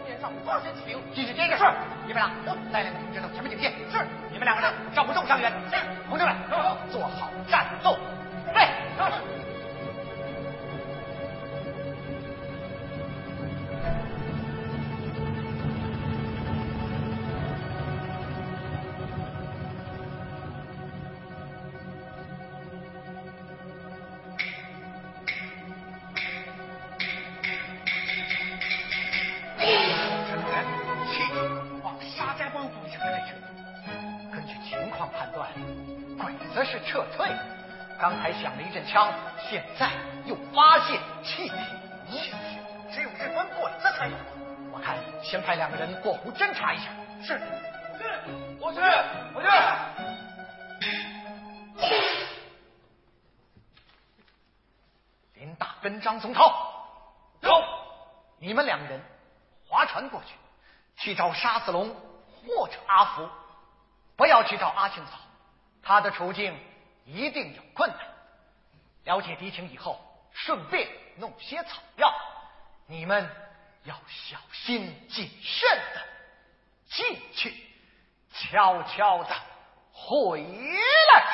[0.08, 0.98] 面上多少人起兵？
[1.14, 1.58] 继续接着。
[1.58, 1.70] 是，
[2.06, 2.32] 你们俩
[2.72, 3.68] 带领同志到前面警戒。
[3.92, 4.00] 是，
[4.30, 5.52] 你们两个人照顾重伤员。
[5.70, 5.76] 是，
[6.08, 6.34] 同志们，
[6.90, 7.98] 做好战斗
[8.46, 8.54] 准。
[8.54, 8.66] 备。
[38.72, 39.12] 才响了一阵枪，
[39.50, 39.90] 现在
[40.24, 41.54] 又发现气体，
[42.10, 42.36] 气体
[42.90, 44.16] 只有日本鬼子才有。
[44.72, 46.84] 我看先派两个人过湖侦查一下。
[47.22, 47.38] 是，
[47.98, 48.04] 是，
[48.58, 48.80] 我去，
[49.34, 49.48] 我去。
[55.34, 56.50] 林大跟张松涛，
[57.42, 57.50] 走，
[58.38, 59.02] 你们两个人
[59.68, 60.34] 划船过去，
[60.96, 61.94] 去找沙子龙
[62.46, 63.28] 或者阿福，
[64.16, 65.12] 不要去找阿庆嫂，
[65.82, 66.58] 他的处境。
[67.04, 67.98] 一定有困难。
[69.04, 69.98] 了解敌情以后，
[70.32, 72.12] 顺便弄些草药。
[72.86, 73.28] 你们
[73.84, 76.02] 要小心谨慎的
[76.88, 77.66] 进去，
[78.32, 79.34] 悄悄的
[79.92, 81.24] 回来。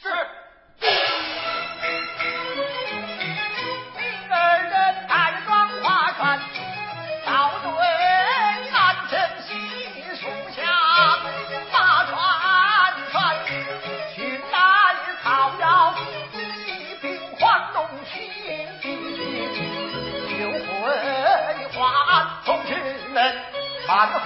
[0.00, 1.13] 是。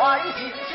[0.08, 0.67] 满怀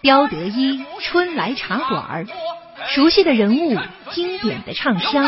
[0.00, 2.26] 刁德一，春来茶馆
[2.88, 3.78] 熟悉的人物，
[4.10, 5.24] 经典的唱腔。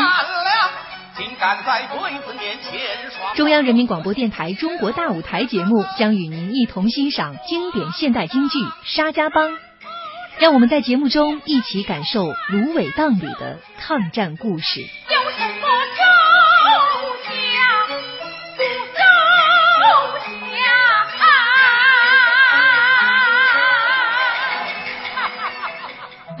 [3.35, 9.51] 中央人民广播电台《中国大舞台》节目将与您一同欣赏经典现代京剧《沙家浜》，
[10.39, 14.87] 让我们在节目中一起感受芦苇荡里的抗战故事。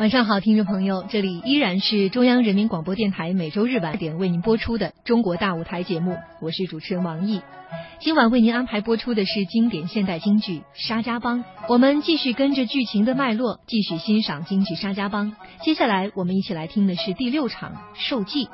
[0.03, 7.41] 晚上好，听众朋友，这里依然是中央人民广播电台每周日晚点为您播出的《中国大舞台》节目，我是主持人王毅。
[8.01, 11.39] 今晚为您安排播出的是经典现代京剧《沙家浜》，
[11.69, 15.31] 我们继续跟着剧情的脉络，继续欣赏京剧《沙家浜》。
[15.63, 18.49] 接下来我们一起来听的是第六场受祭。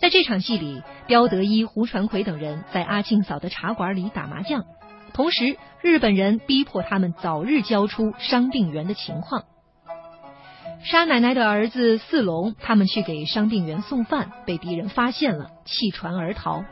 [0.00, 4.64] 在这场戏里，刁德一、胡传魁等人在阿庆嫂的茶馆里打麻将，
[5.12, 9.44] 同时日本人逼迫他们早日交出伤病员的情况。
[10.84, 16.62] 沙奶奶的儿子四龙，他们去给伤病员送饭，被敌人发现了，弃船而逃。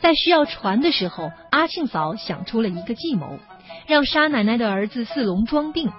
[0.00, 3.38] 在需要船的时候，阿庆嫂想出了一个计谋，
[3.86, 5.90] 让沙奶奶的儿子四龙装病，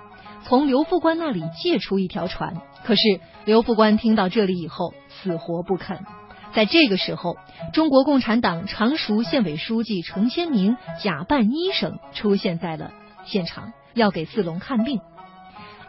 [0.43, 2.53] 从刘副官那里借出一条船。
[2.84, 3.01] 可是
[3.45, 6.05] 刘副官听到这里以后，死活不肯。
[6.53, 7.35] 在这个时候，
[7.73, 12.91] 中国共产党常熟县委书记程先明假扮医生出现在了
[13.26, 15.01] 现场，要给四龙看病。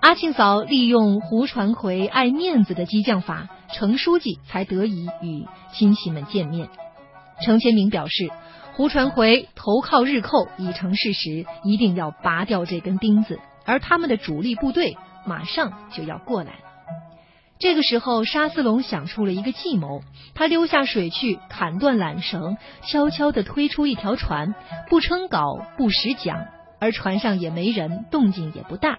[0.00, 6.70] 阿庆嫂利用胡传魁爱面子的激将法，程书记才得以与亲戚们见面。
[7.44, 8.30] 程千明表示，
[8.72, 14.96] 胡传魁投靠日寇已成事实，一定要拔掉这根钉子，而他们的主力部队
[15.26, 16.60] 马上就要过来了。
[17.58, 20.00] 这个时候，沙思龙想出了一个计谋，
[20.34, 22.56] 他溜下水去，砍断缆绳，
[22.86, 24.54] 悄悄地推出一条船，
[24.88, 26.48] 不撑篙，不使桨，
[26.80, 28.98] 而船上也没人，动静也不大。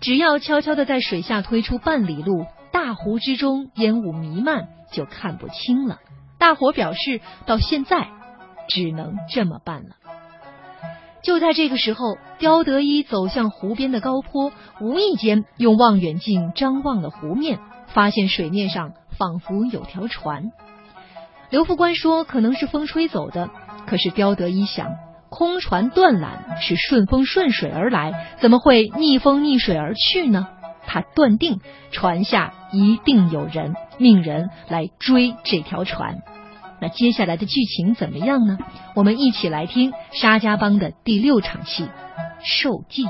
[0.00, 5.98] 只要悄悄地在水下推出半里路，大湖之中烟雾弥漫，就看不清了。
[6.38, 8.08] 大伙表示，到现在
[8.68, 9.96] 只能这么办了。
[11.22, 17.58] 就在这个时候，刁德一走向湖边的高坡，无意间用望远镜张望了湖面。
[17.86, 20.50] 发现水面上仿佛有条船，
[21.48, 23.50] 刘副官说可能是风吹走的。
[23.86, 24.96] 可是刁德一想，
[25.36, 30.46] 空船断缆是顺风顺水而来，怎么会逆风逆水而去呢？
[30.86, 31.58] 他断定
[31.90, 36.18] 船下一定有人，命人来追这条船。
[36.80, 38.58] 那接下来的剧情怎么样呢？
[38.94, 41.88] 我们一起来听沙家浜的第六场戏——
[42.44, 43.08] 受祭。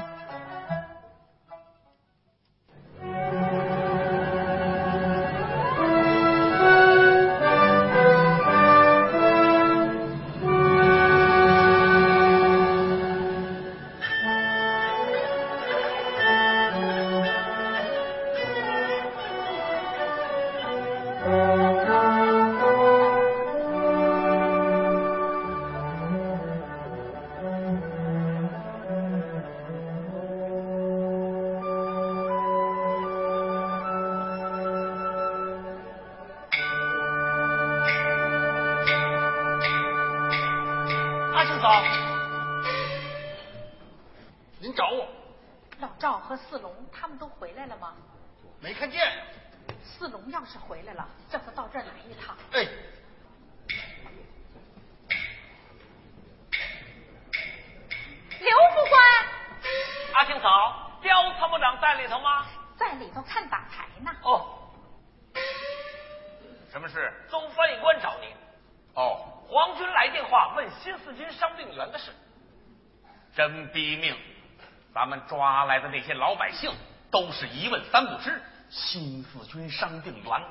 [79.35, 80.43] 四军伤病员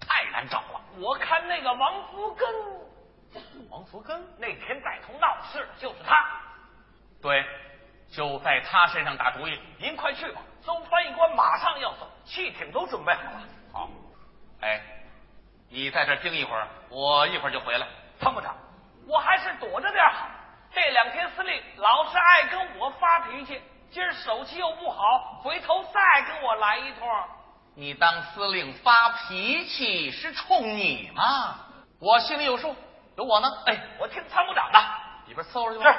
[0.00, 0.80] 太难找了。
[0.96, 2.48] 我看那个王福根，
[3.68, 6.16] 王福根那天带头闹事就是他。
[7.20, 7.44] 对，
[8.10, 9.60] 就在他身上打主意。
[9.78, 13.42] 您快去吧，总翻译官马上要走，汽艇都准备好了。
[13.74, 13.90] 好，
[14.62, 14.80] 哎，
[15.68, 17.86] 你在这盯一会儿，我一会儿就回来。
[18.18, 18.56] 参谋长，
[19.06, 20.26] 我还是躲着点好。
[20.72, 23.60] 这两天司令老是爱跟我发脾气。
[23.90, 27.06] 今儿手气又不好，回头再跟我来一通。
[27.74, 31.56] 你当司令发脾气是冲你吗？
[31.98, 32.74] 我心里有数，
[33.16, 33.48] 有我呢。
[33.66, 34.78] 哎，我听参谋长的，
[35.28, 35.94] 里边伺候去吧。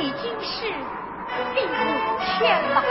[0.00, 0.66] 已经是
[1.54, 2.82] 第五天了。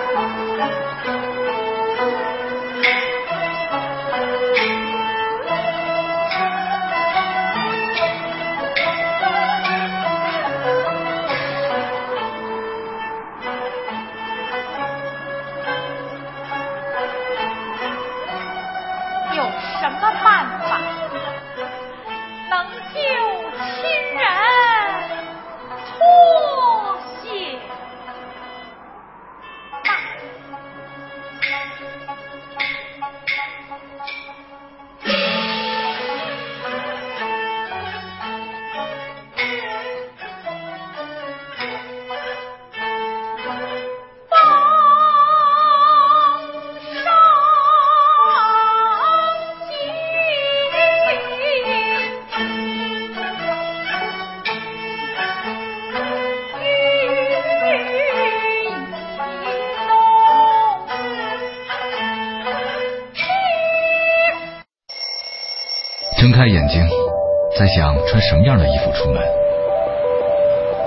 [67.75, 69.21] 想穿什么样的衣服出门。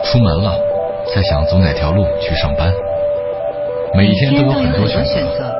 [0.05, 0.57] 出门了，
[1.13, 2.73] 在想走哪条路去上班。
[3.95, 5.53] 每一天都有很多选择，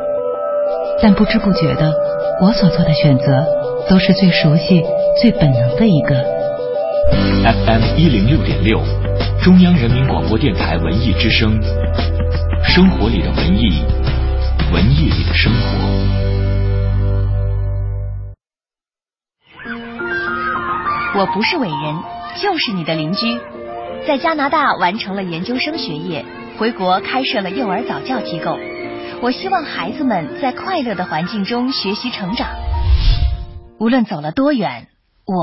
[1.03, 1.93] 但不知不觉的，
[2.41, 3.45] 我所做的选择
[3.89, 4.85] 都是最熟悉、
[5.21, 6.15] 最本能的一个。
[7.43, 8.81] FM 一零六点六，
[9.43, 11.59] 中央人民广播电台文艺之声，
[12.63, 13.83] 生活里的文艺，
[14.73, 16.36] 文艺里的生活。
[21.19, 21.97] 我不是伟人，
[22.43, 23.41] 就是你的邻居，
[24.07, 26.23] 在加拿大完成了研究生学业。
[26.59, 28.59] 回国开设了幼儿早教机构，
[29.23, 32.49] 我希望孩子们在快乐的环境中学习成长。
[33.81, 34.89] 无论走了多远，
[35.25, 35.35] 我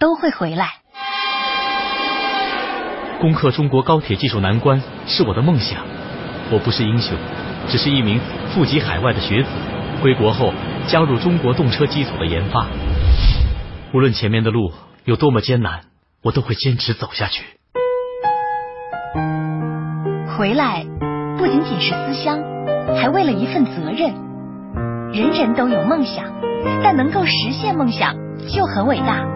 [0.00, 0.70] 都会回来。
[3.20, 5.84] 攻克中国高铁技术难关是我的梦想。
[6.50, 7.16] 我不是英雄，
[7.68, 8.18] 只是一名
[8.52, 9.48] 富集海外的学子。
[10.00, 10.52] 归国后
[10.88, 12.66] 加入中国动车机组的研发。
[13.94, 14.72] 无论前面的路
[15.04, 15.80] 有多么艰难，
[16.22, 17.42] 我都会坚持走下去。
[20.36, 20.86] 回来
[21.36, 22.38] 不仅仅是思乡，
[22.96, 24.14] 还为了一份责任。
[25.12, 26.24] 人人都有梦想，
[26.84, 28.14] 但能够实现梦想
[28.48, 29.26] 就很伟大。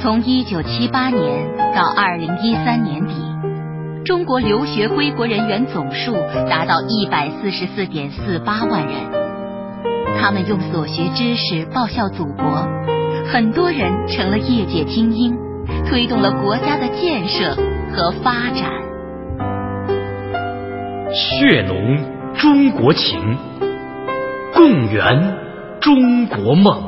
[0.00, 3.14] 从一九七八年到二零一三年底，
[4.06, 6.14] 中国留学归国人员总数
[6.48, 8.94] 达到一百四十四点四八万人。
[10.18, 12.68] 他们用所学知识报效祖国，
[13.32, 15.36] 很多人成了业界精英，
[15.88, 17.56] 推动了国家的建设。
[17.96, 18.68] 和发展，
[21.14, 21.96] 血浓
[22.34, 23.38] 中国情，
[24.52, 25.36] 共圆
[25.80, 26.82] 中国梦。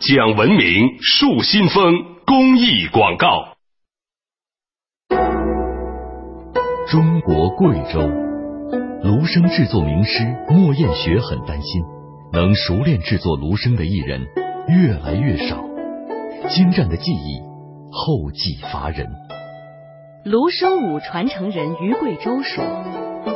[0.00, 1.94] 讲文明树新风
[2.26, 3.49] 公益广告。
[6.90, 8.00] 中国贵州。
[9.04, 11.84] 芦笙制作名师莫艳雪很担心，
[12.32, 14.26] 能熟练制作芦笙的艺人
[14.66, 15.56] 越来越少，
[16.48, 17.40] 精湛的技艺
[17.92, 19.06] 后继乏人。
[20.24, 22.64] 芦笙舞传承人于贵州说：“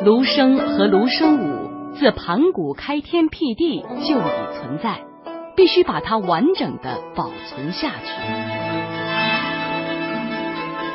[0.04, 4.98] 芦笙和芦笙舞自盘古开天辟地就已存在，
[5.54, 8.10] 必须把它完整的保存下去。”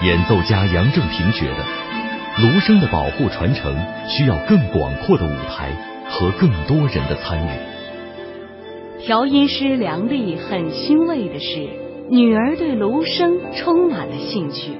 [0.06, 1.78] 演奏家杨正平觉得。
[2.41, 3.75] 芦笙的保护传承
[4.07, 5.71] 需要更广阔的舞台
[6.09, 7.49] 和更多人的参与。
[9.05, 11.67] 调音师梁丽很欣慰的是，
[12.09, 14.71] 女儿对芦笙充满了兴趣，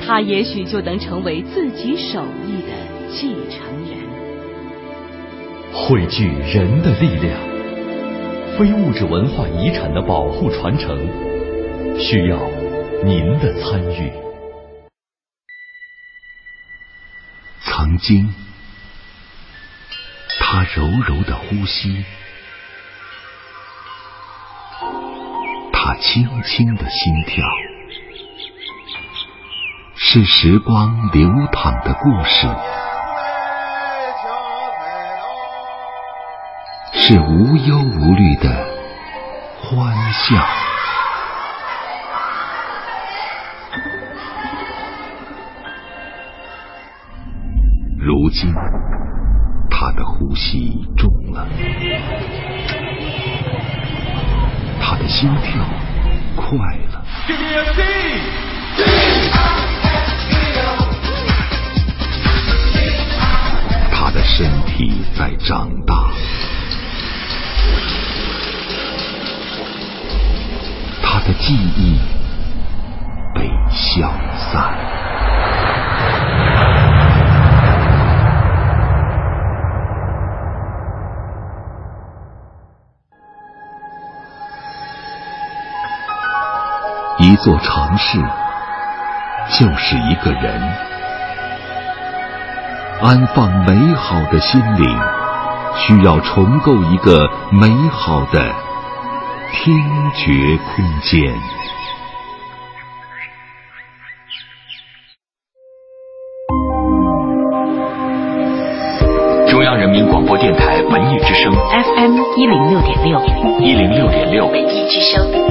[0.00, 2.72] 她也许就能成为自己手艺的
[3.10, 3.98] 继承人。
[5.72, 7.38] 汇聚人的力量，
[8.56, 10.98] 非物质文化遗产的保护传承，
[11.98, 12.38] 需要
[13.04, 14.10] 您的参与。
[17.60, 18.34] 曾经，
[20.40, 22.04] 他柔柔的呼吸，
[25.72, 27.44] 他轻轻的心跳，
[29.96, 32.46] 是时光流淌的故事，
[36.94, 38.66] 是无忧无虑的
[39.62, 40.77] 欢笑。
[48.08, 48.54] 如今，
[49.68, 51.46] 他的呼吸重了，
[54.80, 55.62] 他的心跳
[56.34, 57.04] 快了，
[63.92, 65.94] 他的身体在长大，
[71.02, 71.98] 他的记忆
[73.34, 74.10] 被消
[74.50, 74.97] 散。
[87.28, 88.18] 一座城市
[89.50, 90.62] 就是一个人，
[93.02, 94.98] 安放美好的心灵，
[95.76, 98.50] 需要重构一个美好的
[99.52, 99.76] 听
[100.14, 101.34] 觉空间。
[109.50, 113.20] 中央人民广播电台文艺之声 FM 一零六点六，
[113.60, 115.47] 一零六点六文艺之声。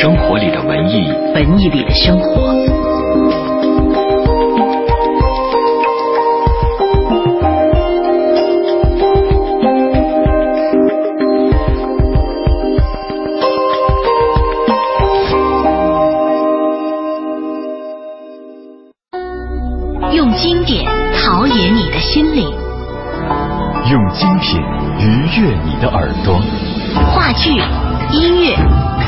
[0.00, 1.06] 生活里的文艺。
[1.34, 2.52] 文艺里的生活。
[20.12, 20.84] 用经典
[21.14, 22.50] 陶冶你的心灵。
[23.90, 24.60] 用精品
[24.98, 26.40] 愉悦你的耳朵。
[27.14, 27.83] 话剧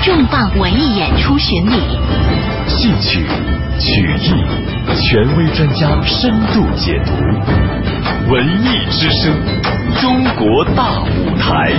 [0.06, 1.80] 重磅文艺演出巡礼，
[2.68, 3.26] 戏曲、
[3.80, 4.44] 曲艺，
[5.02, 7.10] 权威专家深度解读。
[8.30, 9.34] 文艺之声，
[10.00, 11.72] 中国大舞台。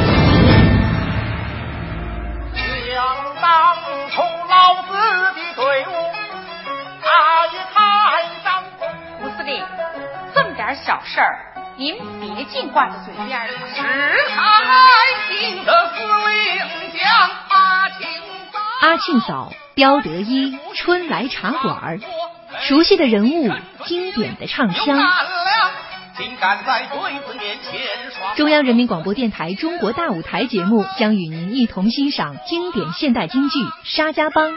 [2.54, 3.02] 想
[3.42, 3.78] 当
[4.12, 4.92] 初老子
[5.34, 5.94] 的队伍，
[7.02, 7.80] 他一太
[8.44, 8.62] 当。
[9.22, 9.64] 吴司令，
[10.36, 11.40] 这么点小事儿。
[11.78, 13.54] 您别净挂在嘴边了。
[13.74, 13.82] 是
[14.36, 14.36] 太
[15.30, 17.47] 平的司令将。
[18.80, 22.00] 阿庆嫂，刁德一，春来茶馆
[22.62, 23.52] 熟悉的人物，
[23.86, 25.00] 经典的唱腔。
[28.36, 34.54] 中央人民广播电台《中国大舞台》节目将与您一同欣赏经典现代京剧《沙家浜》，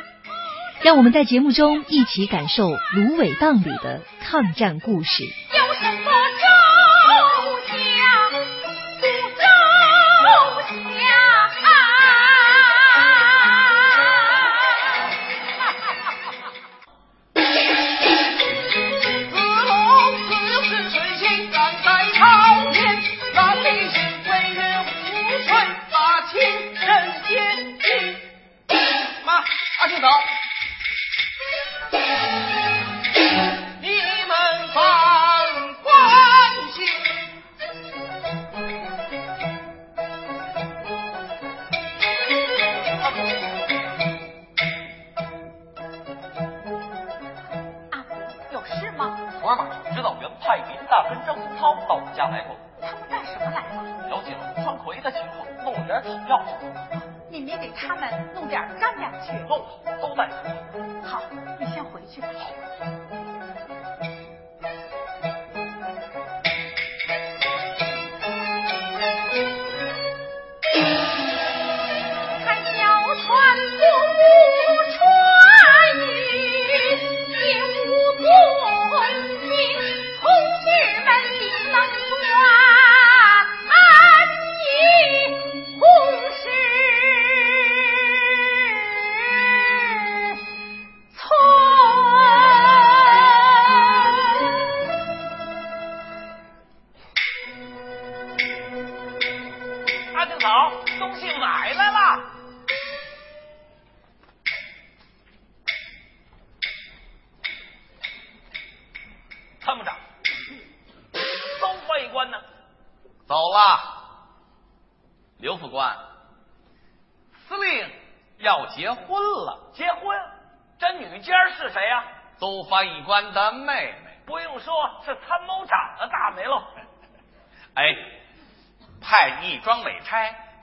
[0.83, 5.25] 让我们在节目中一起感受芦苇荡里的抗战故事。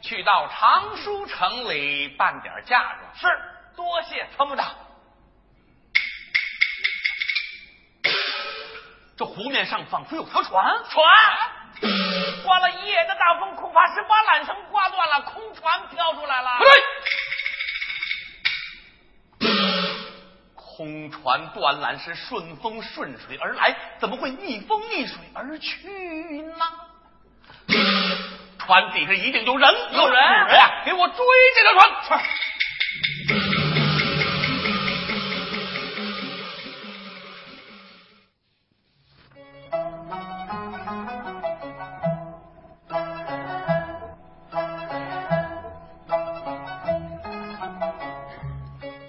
[0.08, 3.28] 去到常书城里办点嫁妆，是
[3.76, 4.74] 多谢参谋长。
[9.18, 11.04] 这湖面上仿佛有条船，船
[12.46, 16.58] 刮了一夜的大风，恐怕是把缆绳刮断了，空船飘出来了。
[16.60, 16.64] 不
[19.40, 19.50] 对，
[20.56, 26.66] 空船断缆是顺风顺水而来，怎么会逆风逆水而去呢？
[28.68, 30.84] 船底下一定有人，有人呀！
[30.86, 31.16] 给我追
[31.56, 31.72] 这条
[32.06, 32.22] 船！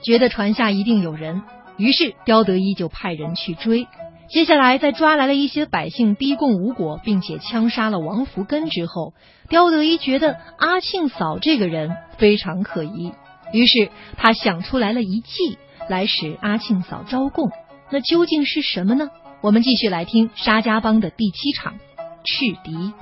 [0.05, 1.43] 觉得船下一定有人，
[1.77, 3.89] 于是刁德一就派人去追。
[4.31, 9.15] 接下来，在抓来了一些百姓逼供无果，并且枪杀了王福根之后，
[9.49, 13.13] 刁德一觉得阿庆嫂这个人非常可疑，
[13.53, 17.51] 于是他想出来了一计来使阿庆嫂招供。
[17.91, 19.09] 那究竟是什么呢？
[19.41, 21.79] 我们继续来听沙家浜的第七场
[22.25, 22.93] 赤敌。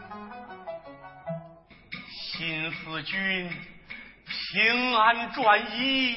[2.39, 3.51] 新四军
[4.55, 6.15] 平安转移，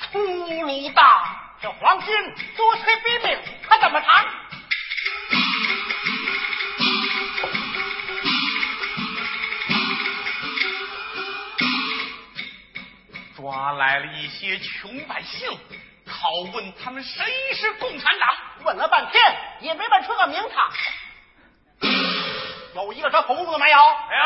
[0.00, 1.43] 出路大。
[1.64, 2.14] 这黄金
[2.58, 4.26] 多催逼命，他怎么谈？
[13.34, 15.48] 抓来了一些穷百姓，
[16.06, 17.24] 拷问他们谁
[17.54, 18.28] 是共产党。
[18.64, 19.22] 问了半天
[19.60, 20.70] 也没问出个名堂。
[22.74, 23.78] 有一个说红的没有？
[24.10, 24.22] 没有。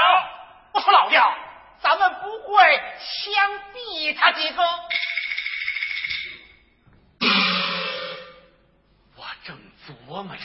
[0.73, 1.33] 我说老刁，
[1.81, 4.65] 咱们不会枪毙他几个？
[10.09, 10.43] 琢磨着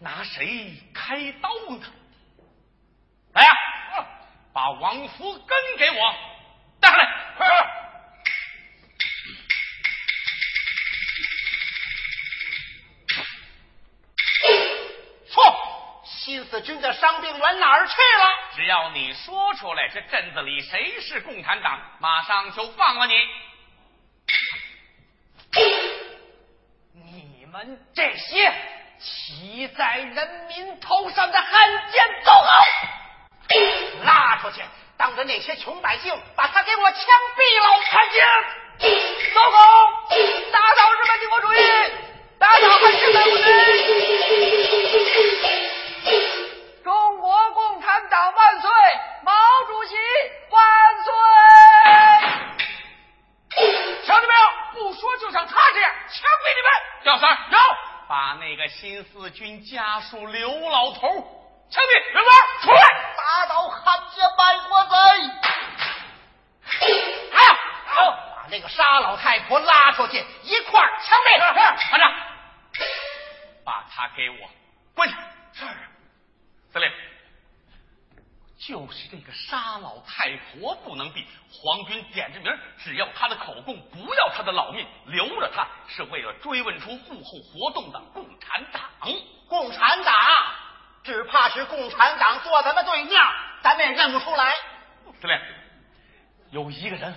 [0.00, 1.86] 拿谁开刀呢，
[3.32, 3.50] 来呀，
[4.52, 6.14] 把王福根给我
[6.80, 7.46] 带上来，快！
[15.30, 18.56] 说，新四军的伤病员哪儿去了？
[18.56, 23.14] 只要你说出来，这镇子里谁是共产党，马上就放了你。
[26.92, 28.52] 你们这些
[29.00, 32.48] 骑在人民头上的汉奸走狗，
[34.04, 34.62] 拉出去，
[34.96, 37.00] 当着那些穷百姓，把他给我枪
[37.36, 37.68] 毙了！
[37.90, 38.26] 汉奸，
[39.34, 39.58] 走狗，
[40.50, 41.56] 打倒日本帝国主义，
[42.38, 43.22] 打倒汉奸党
[46.82, 48.70] 中国共产党万岁！
[49.22, 49.32] 毛
[49.68, 49.94] 主席
[50.50, 50.60] 万
[51.04, 51.12] 岁！
[54.06, 54.40] 瞧见没有？
[54.72, 56.68] 不说就像他这样，枪毙你们！
[57.04, 57.58] 要三有，
[58.08, 61.00] 把那个新四军家属刘老头
[61.70, 62.12] 枪毙。
[62.14, 62.80] 刘官出来，
[63.16, 64.94] 打倒汉奸卖国贼！
[66.64, 67.52] 还有，
[67.86, 71.38] 好，把那个沙老太婆拉出去，一块儿枪毙。
[71.90, 72.14] 团长，
[73.64, 74.50] 把他给我
[74.94, 75.16] 滚下。
[75.52, 75.66] 是，
[76.72, 76.90] 司令。
[78.58, 88.82] 就是这个沙老太婆不能毙，皇军点着名，只要他的口供，不要他的老命，留着他是为了追问出幕后活动的共产党。
[89.48, 90.14] 共产党，
[91.04, 93.16] 只怕是共产党坐咱们对面，
[93.62, 94.52] 咱们也认不出来。
[95.20, 95.40] 司令，
[96.50, 97.14] 有一个人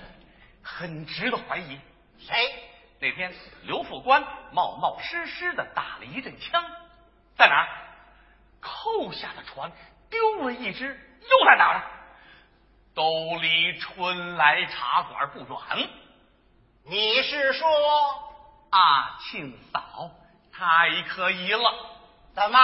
[0.62, 1.80] 很值得怀疑，
[2.20, 2.54] 谁？
[3.00, 6.64] 那天刘副官冒冒失失的打了一阵枪，
[7.36, 7.68] 在哪儿？
[8.60, 9.72] 扣下的船
[10.08, 11.08] 丢了一只。
[11.22, 11.82] 又在哪儿？
[12.94, 15.90] 都离春来茶馆不远。
[16.86, 17.68] 你是说
[18.70, 20.12] 阿庆嫂
[20.52, 21.74] 太可疑了？
[22.36, 22.60] 怎么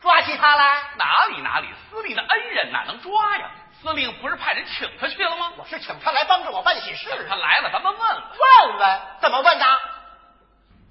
[0.00, 0.82] 抓起他来？
[0.96, 3.50] 哪里哪里，司令的恩人哪能抓呀？
[3.80, 5.52] 司令不是派人请他去了吗？
[5.58, 7.26] 我是请他来帮着我办喜事。
[7.28, 8.22] 他来了，咱们问问。
[8.68, 9.00] 问问？
[9.20, 9.66] 怎么问的？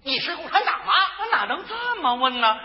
[0.03, 0.94] 你是共产党吗？
[1.31, 2.60] 哪能这么问呢？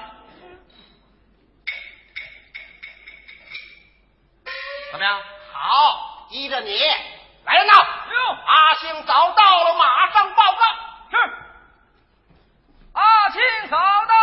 [5.02, 5.20] 么样？
[5.52, 6.78] 好，依着你
[7.44, 7.72] 来人呐！
[8.46, 10.58] 阿星早到了，马上报告。
[11.10, 11.16] 是。
[12.92, 14.14] 阿星早到。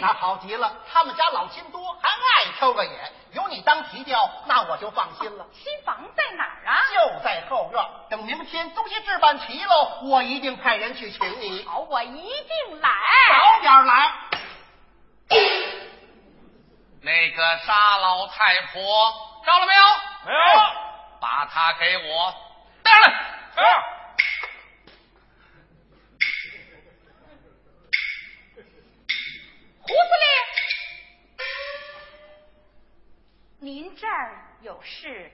[0.00, 5.46] 那好极了，他们家老亲多，还爱挑个眼，有你当提调，那我就放心了。
[5.52, 6.80] 新房在哪儿啊？
[6.94, 7.84] 就在后院。
[8.08, 11.64] 等明天东西置办齐喽，我一定派人去请你。
[11.66, 12.90] 好，我一定来。
[13.28, 14.12] 早点来。
[17.00, 18.82] 那个沙老太婆
[19.46, 19.82] 到了没有？
[20.26, 20.60] 没有。
[21.20, 22.34] 把她给我
[22.82, 23.97] 带来。
[29.88, 30.10] 胡司
[33.58, 35.32] 令，您这儿有事，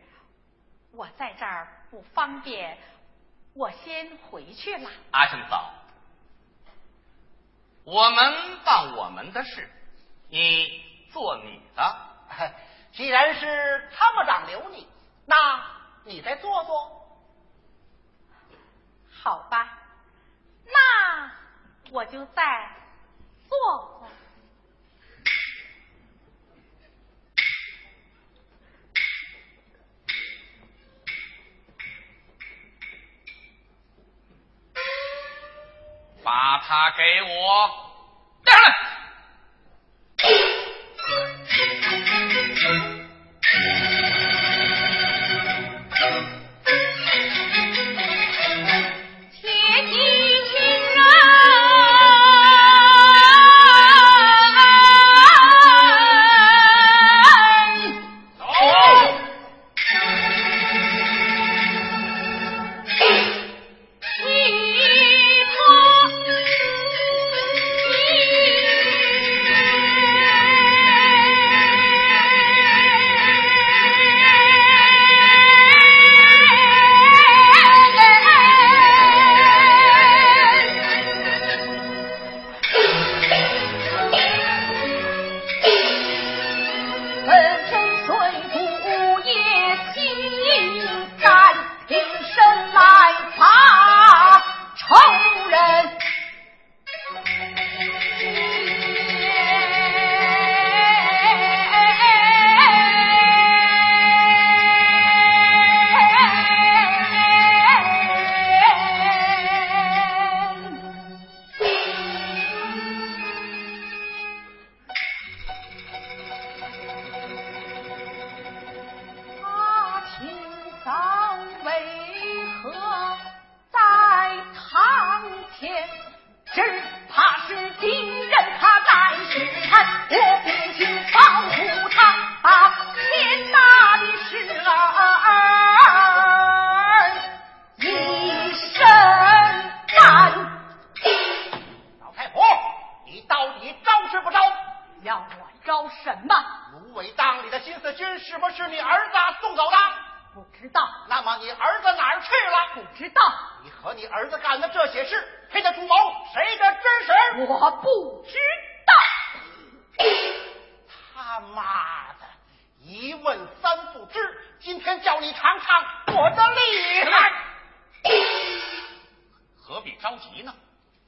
[0.93, 2.79] 我在这儿不方便，
[3.55, 4.89] 我先回去了。
[5.11, 5.73] 阿胜嫂，
[7.85, 9.69] 我们办我们的事，
[10.29, 10.95] 你。
[11.15, 11.97] 做你的，
[12.93, 14.89] 既然是参谋长留你，
[15.27, 15.65] 那
[16.03, 17.21] 你再坐坐，
[19.23, 19.79] 好吧？
[20.65, 21.31] 那
[21.93, 22.69] 我就再
[23.49, 24.09] 做做。
[36.25, 37.71] 把他给我
[38.45, 38.94] 带上来。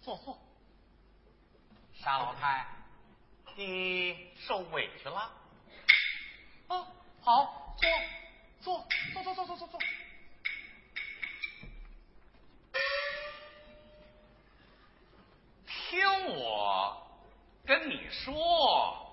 [0.06, 0.38] 坐坐。
[1.92, 2.64] 沙老太
[3.56, 5.32] 你受委屈了？
[6.68, 6.86] 啊
[7.20, 7.90] 好坐
[8.60, 9.80] 坐坐坐坐坐坐坐。
[15.66, 17.04] 听我
[17.64, 19.05] 跟你说。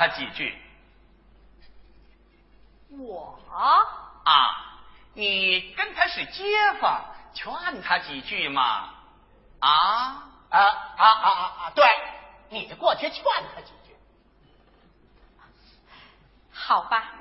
[0.00, 0.56] 他几句
[2.88, 3.38] 我
[4.24, 4.80] 啊，
[5.12, 6.42] 你跟他是街
[6.80, 7.04] 坊，
[7.34, 8.94] 劝他几句嘛，
[9.58, 9.68] 啊，
[10.48, 11.30] 啊，啊，啊，
[11.66, 11.84] 啊，对，
[12.48, 13.22] 你过去劝
[13.54, 13.94] 他几句。
[16.50, 17.12] 好吧。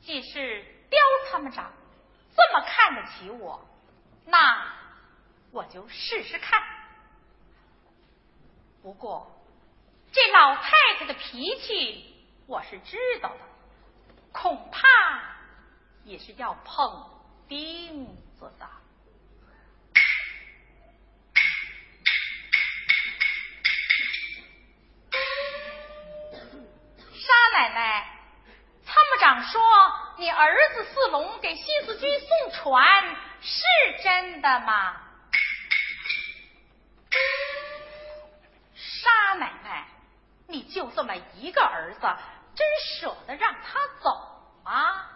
[0.00, 1.72] 既是刁参谋长
[2.36, 3.66] 这么看得起我，
[4.26, 4.64] 那
[5.50, 6.62] 我就试试看。
[8.80, 9.34] 不过。
[10.38, 10.70] 老太
[11.00, 12.14] 太的脾气
[12.46, 13.38] 我是知道的。
[14.30, 14.86] 恐怕
[16.04, 17.10] 也是要碰
[17.48, 18.06] 钉
[18.38, 18.68] 子的。
[27.10, 28.06] 沙奶奶
[28.84, 29.60] 参谋长说
[30.18, 32.86] 你儿子四龙给新四军送船
[33.40, 33.64] 是
[34.04, 35.07] 真的吗？
[40.78, 42.00] 就这么一个儿子
[42.54, 42.64] 真
[43.00, 44.10] 舍得让他走
[44.64, 45.06] 吗？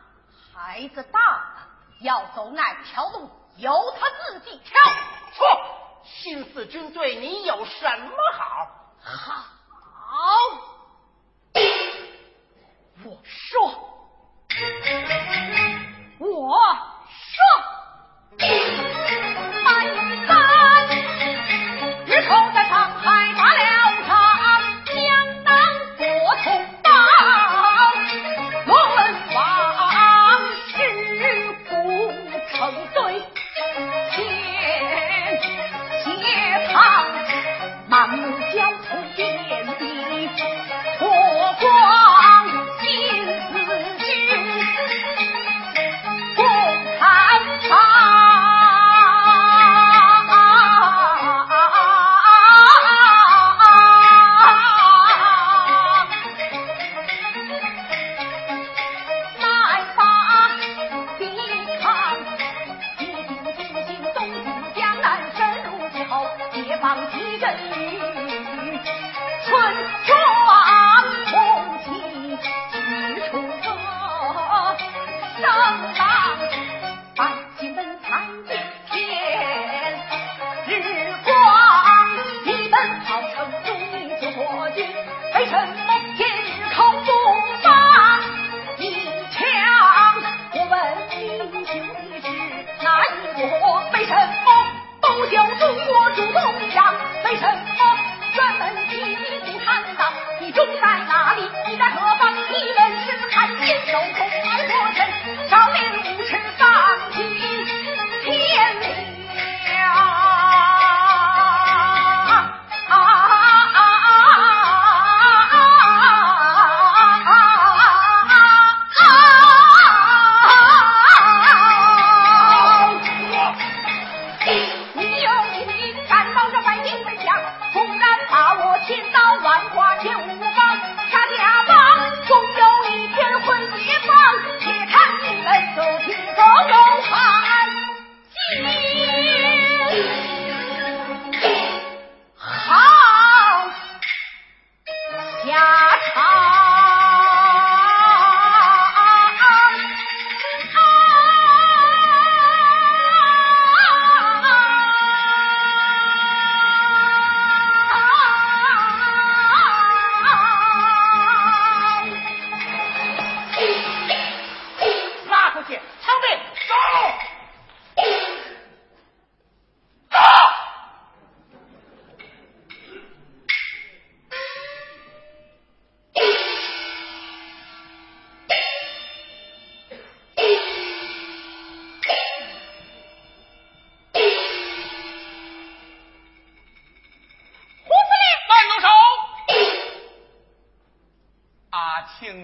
[0.53, 1.69] 孩子大了
[2.01, 4.77] 要走哪条路由他自己挑。
[5.33, 5.47] 错
[6.03, 8.67] 新四军对你有什么好？
[9.05, 9.45] 好。
[13.05, 13.89] 我说。
[16.19, 16.59] 我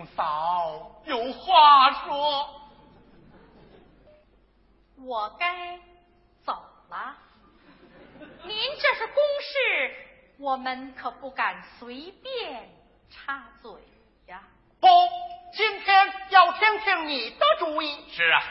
[0.07, 2.55] 嫂有话说。
[5.05, 5.79] 我该
[6.45, 6.53] 走
[6.89, 7.17] 了。
[8.43, 9.95] 您这是公事，
[10.39, 12.69] 我们可不敢随便
[13.09, 13.73] 插嘴
[14.27, 14.43] 呀。
[14.81, 14.89] 不，
[15.55, 18.11] 今天要听听你的主意。
[18.11, 18.43] 是啊，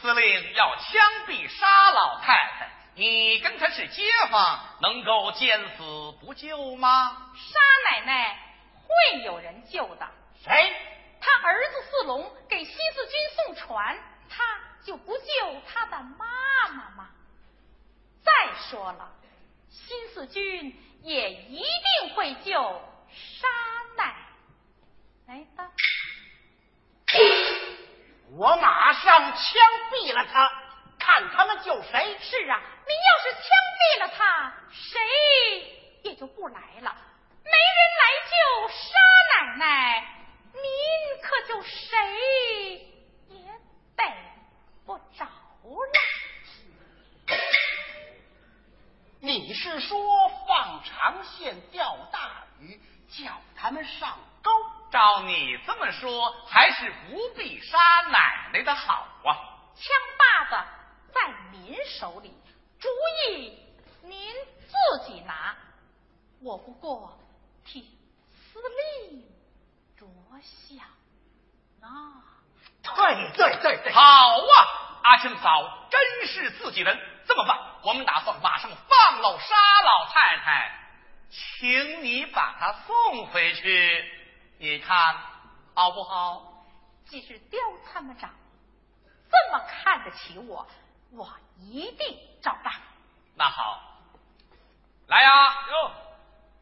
[0.00, 7.32] 司令要枪毙沙老太太，你跟他是街坊，能够见死不救吗？
[7.34, 7.58] 沙
[7.90, 8.38] 奶奶
[8.86, 10.08] 会有人救的。
[10.44, 10.76] 谁？
[11.20, 13.96] 他儿子四龙给新四军送船，
[14.28, 14.42] 他
[14.84, 15.24] 就不救
[15.72, 17.10] 他的妈妈吗？
[18.24, 18.32] 再
[18.68, 19.12] 说了，
[19.70, 22.52] 新四军也一定会救
[23.08, 23.48] 沙
[23.96, 24.14] 奶。
[25.28, 25.70] 哎，的，
[28.36, 29.62] 我马上枪
[29.92, 30.50] 毙了他，
[30.98, 32.18] 看他们救谁。
[32.20, 33.42] 是啊，您要是枪
[33.78, 35.00] 毙了他，谁
[36.02, 36.96] 也就不来了，
[37.44, 38.98] 没人来救沙
[39.36, 40.21] 奶奶，
[40.52, 42.92] 您可就谁
[43.28, 43.44] 也
[43.96, 44.36] 逮
[44.84, 45.92] 不着了。
[49.20, 54.18] 你是说放长线钓大鱼，叫他们上？
[54.42, 54.50] 钩，
[54.90, 57.78] 照你这么说，还是不必杀
[58.10, 59.30] 奶奶的好啊！
[59.76, 59.86] 枪
[60.18, 60.64] 把子
[61.14, 62.34] 在您手里，
[62.80, 62.88] 主
[63.28, 63.56] 意
[64.02, 64.32] 您
[64.66, 65.56] 自己拿，
[66.40, 67.16] 我不过
[67.64, 67.96] 替
[68.34, 68.60] 司
[69.08, 69.24] 令
[70.32, 70.86] 着想
[71.80, 72.22] 啊！
[72.82, 75.00] 对对对对，好啊！
[75.02, 76.98] 阿庆嫂真是自己人。
[77.26, 79.54] 这么办，我们打算马上放了沙
[79.84, 80.72] 老太太，
[81.30, 84.04] 请你把她送回去。
[84.58, 85.16] 你看
[85.74, 86.64] 好不好？
[87.06, 88.30] 既是刁参谋长
[89.30, 90.66] 这么看得起我，
[91.12, 91.28] 我
[91.58, 92.72] 一定照办。
[93.34, 93.80] 那好，
[95.06, 95.30] 来呀，
[95.68, 95.92] 哟，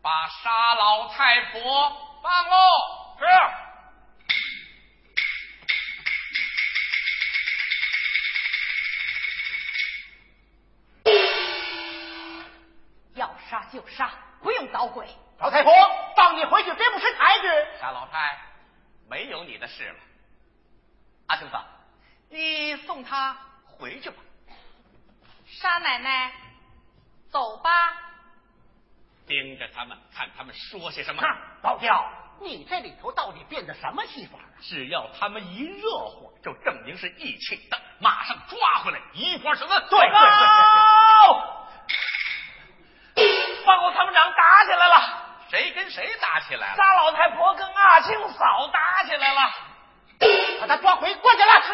[0.03, 2.57] 把沙老太婆放喽。
[3.21, 3.27] 是。
[13.15, 14.11] 要杀就杀，
[14.43, 15.07] 不用捣鬼。
[15.39, 15.73] 老太婆，
[16.17, 17.47] 放你回去，别不识抬举。
[17.79, 18.39] 沙老太，
[19.09, 19.97] 没有你的事了。
[21.27, 21.57] 阿兄子，
[22.31, 23.37] 你送他
[23.67, 24.17] 回去吧。
[25.47, 26.33] 沙奶奶，
[27.31, 27.71] 走吧。
[29.27, 31.23] 盯着他们，看他们说些什么。
[31.63, 32.11] 老刁，
[32.41, 34.49] 你这里头到底变的什么戏法啊？
[34.61, 39.79] 只要他们一热火，就证明是一起的，马上抓回来，一块审问。
[39.89, 40.19] 对对对。
[43.65, 44.95] 报告参谋长，打起来了。
[45.51, 46.77] 谁跟谁打起来了？
[46.77, 49.41] 仨老太婆跟阿青嫂打起来了，
[50.61, 51.61] 把他抓回关去了。
[51.61, 51.73] 是。